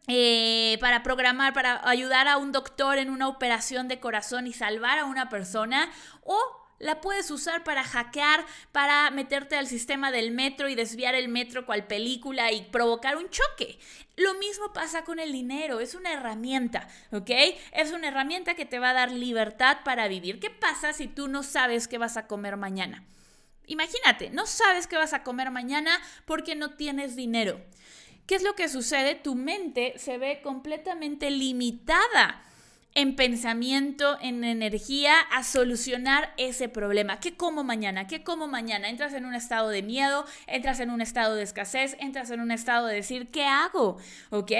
eh, 0.08 0.78
para 0.82 1.04
programar, 1.04 1.54
para 1.54 1.88
ayudar 1.88 2.28
a 2.28 2.38
un 2.38 2.52
doctor 2.52 2.98
en 2.98 3.10
una 3.10 3.28
operación 3.28 3.88
de 3.88 4.00
corazón 4.00 4.48
y 4.48 4.54
salvar 4.54 5.00
a 5.00 5.06
una 5.06 5.30
persona, 5.30 5.92
o 6.24 6.38
la 6.80 7.00
puedes 7.00 7.32
usar 7.32 7.64
para 7.64 7.84
hackear, 7.84 8.46
para 8.72 9.10
meterte 9.12 9.56
al 9.56 9.68
sistema 9.68 10.12
del 10.12 10.32
metro 10.32 10.68
y 10.68 10.76
desviar 10.76 11.16
el 11.16 11.30
metro 11.30 11.66
cual 11.66 11.88
película 11.88 12.52
y 12.52 12.64
provocar 12.64 13.16
un 13.16 13.30
choque. 13.30 13.80
Lo 14.18 14.34
mismo 14.36 14.74
pasa 14.74 15.04
con 15.04 15.20
el 15.20 15.32
dinero, 15.32 15.80
es 15.80 15.96
una 15.96 16.12
herramienta, 16.12 16.88
¿ok? 17.12 17.32
Es 17.72 17.92
una 17.94 18.10
herramienta 18.10 18.56
que 18.56 18.66
te 18.66 18.80
va 18.80 18.90
a 18.90 18.94
dar 18.94 19.12
libertad 19.12 19.78
para 19.86 20.08
vivir. 20.08 20.40
¿Qué 20.40 20.50
pasa 20.50 20.94
si 20.94 21.08
tú 21.08 21.28
no 21.28 21.42
sabes 21.42 21.88
qué 21.88 21.98
vas 21.98 22.18
a 22.18 22.28
comer 22.28 22.58
mañana? 22.58 23.06
Imagínate, 23.66 24.30
no 24.30 24.46
sabes 24.46 24.88
qué 24.88 24.98
vas 24.98 25.14
a 25.14 25.24
comer 25.24 25.50
mañana 25.50 25.98
porque 26.26 26.54
no 26.54 26.72
tienes 26.72 27.16
dinero. 27.16 27.62
¿Qué 28.26 28.36
es 28.36 28.44
lo 28.44 28.56
que 28.56 28.70
sucede? 28.70 29.16
Tu 29.16 29.36
mente 29.36 29.94
se 29.98 30.18
ve 30.18 30.42
completamente 30.42 31.30
limitada 31.30 32.42
en 32.96 33.16
pensamiento, 33.16 34.18
en 34.22 34.44
energía, 34.44 35.20
a 35.32 35.44
solucionar 35.44 36.34
ese 36.38 36.70
problema. 36.70 37.20
¿Qué 37.20 37.36
como 37.36 37.64
mañana? 37.64 38.08
¿Qué 38.08 38.24
como 38.24 38.48
mañana? 38.48 38.90
Entras 38.90 39.14
en 39.14 39.26
un 39.26 39.34
estado 39.34 39.70
de 39.70 39.82
miedo, 39.82 40.26
entras 40.48 40.80
en 40.80 40.92
un 40.92 41.02
estado 41.02 41.36
de 41.36 41.44
escasez, 41.44 41.98
entras 42.00 42.30
en 42.30 42.40
un 42.40 42.52
estado 42.52 42.88
de 42.88 42.96
decir, 42.96 43.30
¿qué 43.32 43.46
hago? 43.46 43.98
¿Ok? 44.30 44.52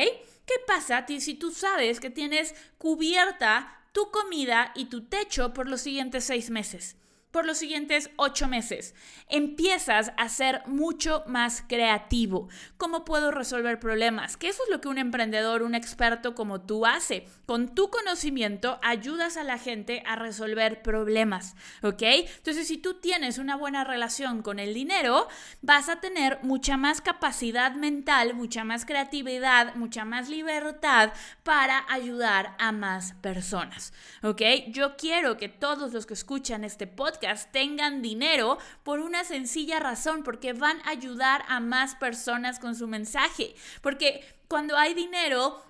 ¿Qué 0.46 0.56
pasa 0.68 1.06
si 1.08 1.36
tú 1.36 1.52
sabes 1.52 2.00
que 2.00 2.10
tienes 2.10 2.56
cubierta 2.78 3.80
tu 3.94 4.10
comida 4.12 4.72
y 4.76 4.86
tu 4.86 5.06
techo 5.06 5.54
por 5.54 5.70
los 5.70 5.82
siguientes 5.82 6.26
seis 6.26 6.50
meses? 6.50 6.98
Por 7.34 7.48
los 7.48 7.58
siguientes 7.58 8.12
ocho 8.16 8.48
meses. 8.48 8.94
Empiezas 9.28 10.14
a 10.18 10.30
ser 10.30 10.62
mucho 10.68 11.24
más 11.26 11.64
creativo. 11.68 12.48
¿Cómo 12.78 13.06
puedo 13.06 13.32
resolver 13.32 13.80
problemas? 13.80 14.38
Que 14.38 14.50
eso 14.50 14.62
es 14.64 14.70
lo 14.70 14.80
que 14.80 14.88
un 14.88 15.00
emprendedor, 15.00 15.64
un 15.64 15.74
experto 15.74 16.36
como 16.36 16.62
tú 16.62 16.86
hace. 16.86 17.26
Con 17.48 17.74
tu 17.74 17.90
conocimiento 17.90 18.80
ayudas 18.84 19.36
a 19.36 19.44
la 19.44 19.58
gente 19.58 20.04
a 20.06 20.16
resolver 20.16 20.84
problemas, 20.84 21.56
¿ok? 21.82 22.04
Entonces, 22.04 22.68
si 22.68 22.78
tú 22.78 23.00
tienes 23.00 23.40
una 23.40 23.56
buena 23.56 23.84
relación 23.84 24.44
con 24.44 24.60
el 24.60 24.76
dinero, 24.76 25.28
vas 25.64 25.90
a 25.90 26.00
tener 26.00 26.38
mucha 26.44 26.78
más 26.78 27.02
capacidad 27.02 27.74
mental, 27.74 28.36
mucha 28.36 28.64
más 28.64 28.86
creatividad, 28.86 29.74
mucha 29.74 30.06
más 30.06 30.30
libertad 30.30 31.12
para 31.42 31.84
ayudar 31.90 32.56
a 32.60 32.72
más 32.72 33.14
personas, 33.22 33.92
¿ok? 34.22 34.42
Yo 34.68 34.96
quiero 34.98 35.36
que 35.38 35.50
todos 35.50 35.94
los 35.94 36.06
que 36.06 36.14
escuchan 36.14 36.64
este 36.64 36.86
podcast 36.86 37.23
tengan 37.52 38.02
dinero 38.02 38.58
por 38.84 39.00
una 39.00 39.24
sencilla 39.24 39.80
razón, 39.80 40.24
porque 40.24 40.54
van 40.54 40.80
a 40.86 40.90
ayudar 40.90 41.44
a 41.48 41.60
más 41.60 41.96
personas 41.96 42.60
con 42.60 42.76
su 42.76 42.88
mensaje. 42.88 43.56
Porque 43.82 44.24
cuando 44.48 44.78
hay 44.78 44.94
dinero, 44.94 45.64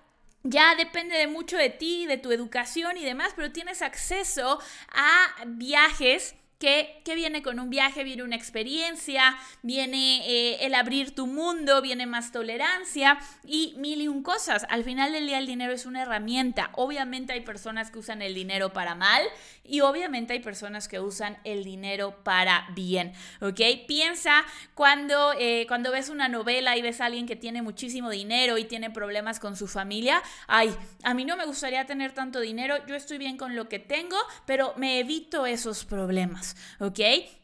ya 0.44 0.76
depende 0.76 1.18
de 1.18 1.28
mucho 1.28 1.58
de 1.58 1.70
ti, 1.70 2.06
de 2.06 2.18
tu 2.18 2.32
educación 2.32 2.98
y 2.98 3.06
demás, 3.06 3.34
pero 3.36 3.52
tienes 3.52 3.82
acceso 3.82 4.60
a 4.94 5.46
viajes 5.48 6.36
que, 6.64 7.14
viene 7.14 7.44
con 7.44 7.60
un 7.60 7.70
viaje, 7.70 8.06
viene 8.06 8.24
una 8.24 8.38
experiencia, 8.38 9.38
viene 9.64 10.26
eh, 10.26 10.66
el 10.66 10.76
abrir 10.76 11.14
tu 11.14 11.28
mundo, 11.28 11.82
viene 11.82 12.06
más 12.06 12.32
tolerancia 12.32 13.20
y 13.46 13.74
mil 13.78 14.02
y 14.02 14.08
un 14.08 14.24
cosas. 14.24 14.66
Al 14.70 14.86
final 14.86 15.12
del 15.12 15.28
día 15.28 15.40
el 15.40 15.46
dinero 15.46 15.74
es 15.74 15.86
una 15.86 16.04
herramienta. 16.04 16.70
Obviamente 16.74 17.34
hay 17.34 17.42
personas 17.42 17.92
que 17.92 18.00
usan 18.00 18.22
el 18.22 18.34
dinero 18.34 18.72
para 18.72 18.96
mal 18.96 19.24
y 19.66 19.82
obviamente 19.82 20.34
hay 20.34 20.40
personas 20.40 20.88
que 20.88 21.02
usan 21.02 21.38
el 21.44 21.66
dinero 21.66 22.24
para 22.24 22.66
bien, 22.74 23.12
¿ok? 23.42 23.60
Piensa 23.86 24.46
cuando, 24.74 25.34
eh, 25.38 25.66
cuando 25.68 25.92
ves 25.92 26.10
una 26.10 26.30
novela 26.30 26.78
y 26.78 26.82
ves 26.82 27.02
a 27.02 27.06
alguien 27.06 27.28
que 27.28 27.36
tiene 27.36 27.62
muchísimo 27.62 28.10
dinero 28.10 28.58
y 28.58 28.64
tiene 28.64 28.90
problemas 28.90 29.40
con 29.40 29.58
su 29.58 29.68
familia, 29.68 30.22
ay, 30.48 30.74
a 31.04 31.14
mí 31.14 31.26
no 31.26 31.36
me 31.36 31.46
gustaría 31.46 31.86
tener 31.86 32.14
tanto 32.14 32.40
dinero, 32.40 32.76
yo 32.88 32.96
estoy 32.96 33.18
bien 33.18 33.38
con 33.38 33.56
lo 33.56 33.68
que 33.68 33.80
tengo, 33.80 34.18
pero 34.46 34.74
me 34.78 35.00
evito 35.00 35.46
esos 35.46 35.84
problemas. 35.86 36.53
¿Ok? 36.80 37.00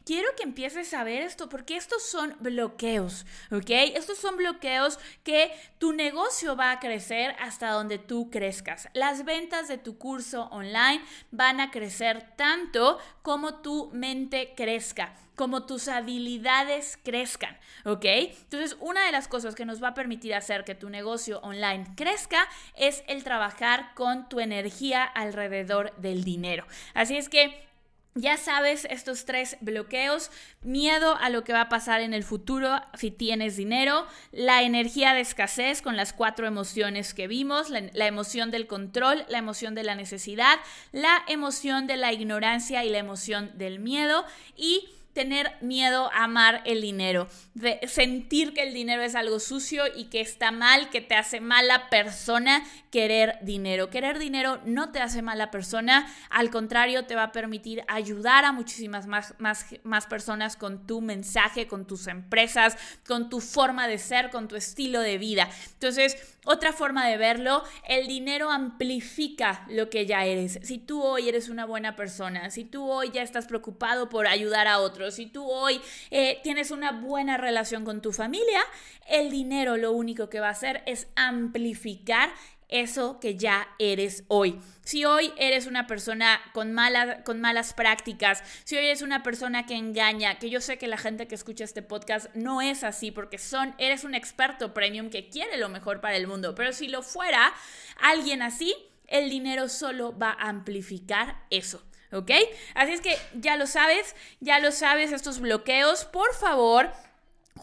Quiero 0.06 0.28
que 0.36 0.44
empieces 0.44 0.94
a 0.94 1.04
ver 1.04 1.22
esto 1.22 1.50
porque 1.50 1.76
estos 1.78 2.04
son 2.04 2.36
bloqueos, 2.40 3.26
¿ok? 3.52 3.70
Estos 3.96 4.18
son 4.18 4.38
bloqueos 4.38 4.98
que 5.24 5.52
tu 5.78 5.94
negocio 5.94 6.56
va 6.56 6.72
a 6.72 6.80
crecer 6.80 7.36
hasta 7.40 7.70
donde 7.70 8.00
tú 8.00 8.30
crezcas. 8.32 8.90
Las 8.94 9.24
ventas 9.24 9.68
de 9.68 9.78
tu 9.78 9.98
curso 9.98 10.46
online 10.52 11.04
van 11.32 11.60
a 11.60 11.70
crecer 11.70 12.36
tanto 12.36 12.98
como 13.22 13.62
tu 13.62 13.92
mente 13.94 14.54
crezca 14.56 15.14
como 15.40 15.66
tus 15.66 15.88
habilidades 15.88 17.00
crezcan, 17.02 17.58
¿ok? 17.86 18.04
Entonces, 18.04 18.76
una 18.82 19.06
de 19.06 19.14
las 19.14 19.30
cosas 19.30 19.56
que 19.56 19.64
nos 19.64 19.82
va 19.82 19.88
a 19.88 19.94
permitir 19.94 20.34
hacer 20.34 20.66
que 20.66 20.76
tu 20.76 20.90
negocio 20.90 21.40
online 21.40 21.86
crezca 21.96 22.46
es 22.76 23.06
el 23.08 23.24
trabajar 23.24 23.94
con 23.96 24.28
tu 24.28 24.42
energía 24.42 25.06
alrededor 25.06 25.96
del 25.96 26.26
dinero. 26.26 26.66
Así 26.94 27.16
es 27.16 27.30
que 27.30 27.69
ya 28.16 28.38
sabes 28.38 28.86
estos 28.90 29.26
tres 29.26 29.58
bloqueos, 29.62 30.32
miedo 30.62 31.16
a 31.18 31.30
lo 31.30 31.44
que 31.44 31.54
va 31.54 31.62
a 31.62 31.70
pasar 31.70 32.02
en 32.02 32.14
el 32.14 32.24
futuro 32.24 32.82
si 32.96 33.12
tienes 33.12 33.56
dinero, 33.56 34.06
la 34.32 34.64
energía 34.64 35.14
de 35.14 35.22
escasez 35.22 35.82
con 35.82 35.96
las 35.96 36.12
cuatro 36.14 36.48
emociones 36.48 37.14
que 37.14 37.28
vimos, 37.28 37.70
la, 37.70 38.08
emoción 38.08 38.52
del 38.52 38.68
control, 38.68 39.26
la 39.30 39.38
emoción 39.38 39.76
de 39.76 39.84
la 39.84 39.96
necesidad, 39.96 40.60
la 40.92 41.24
emoción 41.28 41.88
de 41.88 41.98
la 41.98 42.12
ignorancia 42.12 42.84
y 42.84 42.90
la 42.90 42.98
emoción 42.98 43.52
del 43.58 43.80
miedo 43.80 44.26
y 44.56 44.90
tener 45.20 45.52
miedo 45.60 46.10
a 46.14 46.24
amar 46.24 46.62
el 46.64 46.80
dinero, 46.80 47.28
de 47.54 47.82
sentir 47.90 48.54
que 48.54 48.64
el 48.64 48.74
dinero 48.74 49.02
es 49.02 49.16
algo 49.16 49.42
sucio 49.42 49.84
y 49.94 50.06
que 50.06 50.22
está 50.22 50.52
mal, 50.52 50.90
que 50.92 51.02
te 51.02 51.14
hace 51.14 51.42
mala 51.42 51.90
persona 51.90 52.64
querer 52.90 53.38
dinero. 53.42 53.90
Querer 53.90 54.18
dinero 54.18 54.62
no 54.64 54.94
te 54.94 55.02
hace 55.02 55.22
mala 55.22 55.52
persona, 55.52 56.08
al 56.30 56.50
contrario, 56.52 57.04
te 57.06 57.16
va 57.16 57.24
a 57.24 57.32
permitir 57.34 57.84
ayudar 57.90 58.46
a 58.46 58.54
muchísimas 58.54 59.08
más, 59.08 59.36
más, 59.40 59.66
más 59.84 60.08
personas 60.08 60.56
con 60.56 60.88
tu 60.88 61.02
mensaje, 61.02 61.68
con 61.68 61.86
tus 61.86 62.08
empresas, 62.08 62.78
con 63.06 63.30
tu 63.30 63.42
forma 63.42 63.90
de 63.90 63.98
ser, 63.98 64.30
con 64.30 64.48
tu 64.48 64.56
estilo 64.56 65.02
de 65.02 65.18
vida. 65.18 65.50
Entonces, 65.74 66.38
otra 66.46 66.72
forma 66.72 67.06
de 67.08 67.18
verlo, 67.18 67.64
el 67.88 68.08
dinero 68.08 68.50
amplifica 68.50 69.66
lo 69.70 69.90
que 69.90 70.06
ya 70.06 70.24
eres. 70.24 70.60
Si 70.64 70.78
tú 70.78 71.04
hoy 71.04 71.28
eres 71.28 71.50
una 71.50 71.66
buena 71.66 71.98
persona, 71.98 72.50
si 72.50 72.64
tú 72.64 72.90
hoy 72.90 73.12
ya 73.12 73.22
estás 73.22 73.48
preocupado 73.48 74.08
por 74.08 74.26
ayudar 74.28 74.68
a 74.68 74.80
otros, 74.80 75.09
si 75.12 75.26
tú 75.28 75.50
hoy 75.50 75.82
eh, 76.12 76.40
tienes 76.44 76.72
una 76.72 76.92
buena 76.92 77.38
relación 77.38 77.86
con 77.86 78.02
tu 78.02 78.12
familia, 78.12 78.62
el 79.08 79.30
dinero 79.30 79.78
lo 79.78 79.92
único 79.92 80.30
que 80.30 80.40
va 80.40 80.48
a 80.48 80.52
hacer 80.52 80.84
es 80.86 81.08
amplificar 81.16 82.30
eso 82.70 83.20
que 83.20 83.36
ya 83.36 83.68
eres 83.80 84.24
hoy. 84.28 84.60
Si 84.84 85.04
hoy 85.04 85.34
eres 85.38 85.66
una 85.66 85.88
persona 85.88 86.40
con, 86.54 86.76
con 87.26 87.42
malas 87.42 87.74
prácticas, 87.74 88.44
si 88.64 88.78
hoy 88.78 88.86
eres 88.86 89.02
una 89.02 89.24
persona 89.24 89.66
que 89.66 89.76
engaña, 89.76 90.40
que 90.40 90.50
yo 90.50 90.62
sé 90.62 90.78
que 90.78 90.88
la 90.88 90.98
gente 90.98 91.28
que 91.28 91.36
escucha 91.36 91.64
este 91.64 91.82
podcast 91.82 92.34
no 92.36 92.62
es 92.62 92.84
así 92.84 93.12
porque 93.12 93.38
son, 93.38 93.76
eres 93.78 94.04
un 94.04 94.16
experto 94.16 94.74
premium 94.74 95.10
que 95.10 95.30
quiere 95.30 95.58
lo 95.58 95.70
mejor 95.70 96.00
para 96.00 96.16
el 96.16 96.28
mundo, 96.28 96.56
pero 96.56 96.72
si 96.72 96.88
lo 96.88 97.02
fuera 97.02 97.52
alguien 98.00 98.42
así, 98.42 98.76
el 99.08 99.30
dinero 99.30 99.68
solo 99.68 100.18
va 100.18 100.30
a 100.32 100.50
amplificar 100.50 101.44
eso. 101.50 101.84
¿Ok? 102.12 102.32
Así 102.74 102.94
es 102.94 103.02
que 103.02 103.18
ya 103.34 103.56
lo 103.56 103.68
sabes, 103.68 104.16
ya 104.40 104.60
lo 104.60 104.72
sabes, 104.72 105.12
estos 105.12 105.40
bloqueos, 105.40 106.06
por 106.06 106.34
favor, 106.34 106.92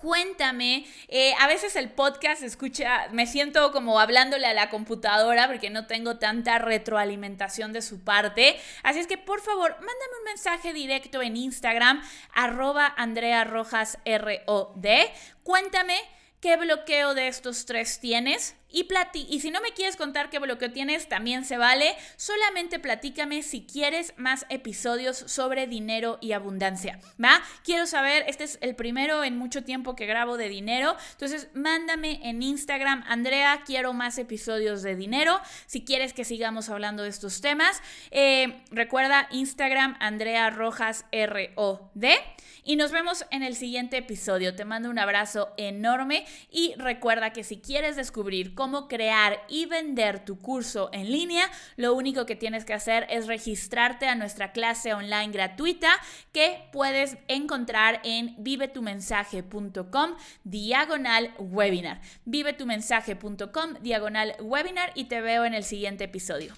Cuéntame, 0.00 0.86
eh, 1.08 1.32
a 1.40 1.46
veces 1.46 1.74
el 1.74 1.90
podcast 1.90 2.42
escucha, 2.42 3.08
me 3.12 3.26
siento 3.26 3.72
como 3.72 3.98
hablándole 3.98 4.46
a 4.46 4.52
la 4.52 4.68
computadora 4.68 5.46
porque 5.46 5.70
no 5.70 5.86
tengo 5.86 6.18
tanta 6.18 6.58
retroalimentación 6.58 7.72
de 7.72 7.80
su 7.80 8.04
parte. 8.04 8.56
Así 8.82 8.98
es 8.98 9.06
que 9.06 9.16
por 9.16 9.40
favor, 9.40 9.70
mándame 9.72 10.18
un 10.18 10.24
mensaje 10.26 10.74
directo 10.74 11.22
en 11.22 11.36
Instagram, 11.36 12.02
arroba 12.34 12.92
Andrea 12.96 13.44
Rojas 13.44 13.98
R-O-D. 14.04 15.12
Cuéntame 15.42 15.98
qué 16.40 16.56
bloqueo 16.56 17.14
de 17.14 17.28
estos 17.28 17.66
tres 17.66 18.00
tienes 18.00 18.56
y, 18.76 18.86
y 19.28 19.40
si 19.40 19.50
no 19.50 19.60
me 19.62 19.72
quieres 19.72 19.96
contar 19.96 20.28
qué 20.28 20.38
bloqueo 20.38 20.70
tienes, 20.70 21.08
también 21.08 21.44
se 21.44 21.56
vale. 21.56 21.96
Solamente 22.16 22.78
platícame 22.78 23.42
si 23.42 23.64
quieres 23.64 24.12
más 24.16 24.44
episodios 24.50 25.16
sobre 25.16 25.66
dinero 25.66 26.18
y 26.20 26.32
abundancia. 26.32 27.00
¿Va? 27.22 27.42
Quiero 27.64 27.86
saber, 27.86 28.24
este 28.28 28.44
es 28.44 28.58
el 28.60 28.74
primero 28.74 29.24
en 29.24 29.38
mucho 29.38 29.64
tiempo 29.64 29.96
que 29.96 30.04
grabo 30.04 30.36
de 30.36 30.48
dinero. 30.48 30.96
Entonces, 31.12 31.48
mándame 31.54 32.20
en 32.28 32.42
Instagram, 32.42 33.02
Andrea, 33.06 33.62
quiero 33.64 33.92
más 33.92 34.18
episodios 34.18 34.82
de 34.82 34.96
dinero. 34.96 35.40
Si 35.66 35.84
quieres 35.84 36.12
que 36.12 36.24
sigamos 36.24 36.68
hablando 36.68 37.04
de 37.04 37.08
estos 37.08 37.40
temas, 37.40 37.80
eh, 38.10 38.62
recuerda 38.70 39.28
Instagram, 39.30 39.96
Andrea 40.00 40.50
Rojas 40.50 41.06
R-O-D. 41.12 42.35
Y 42.68 42.74
nos 42.74 42.90
vemos 42.90 43.24
en 43.30 43.44
el 43.44 43.54
siguiente 43.54 43.96
episodio. 43.96 44.56
Te 44.56 44.64
mando 44.64 44.90
un 44.90 44.98
abrazo 44.98 45.54
enorme 45.56 46.26
y 46.50 46.74
recuerda 46.76 47.32
que 47.32 47.44
si 47.44 47.60
quieres 47.60 47.94
descubrir 47.94 48.56
cómo 48.56 48.88
crear 48.88 49.40
y 49.48 49.66
vender 49.66 50.24
tu 50.24 50.36
curso 50.40 50.90
en 50.92 51.12
línea, 51.12 51.48
lo 51.76 51.94
único 51.94 52.26
que 52.26 52.34
tienes 52.34 52.64
que 52.64 52.74
hacer 52.74 53.06
es 53.08 53.28
registrarte 53.28 54.08
a 54.08 54.16
nuestra 54.16 54.50
clase 54.50 54.94
online 54.94 55.30
gratuita 55.30 55.90
que 56.32 56.64
puedes 56.72 57.16
encontrar 57.28 58.00
en 58.02 58.34
vivetumensaje.com 58.38 60.16
diagonal 60.42 61.34
webinar. 61.38 62.00
vivetumensaje.com 62.24 63.74
diagonal 63.80 64.34
webinar 64.40 64.90
y 64.96 65.04
te 65.04 65.20
veo 65.20 65.44
en 65.44 65.54
el 65.54 65.62
siguiente 65.62 66.02
episodio. 66.02 66.52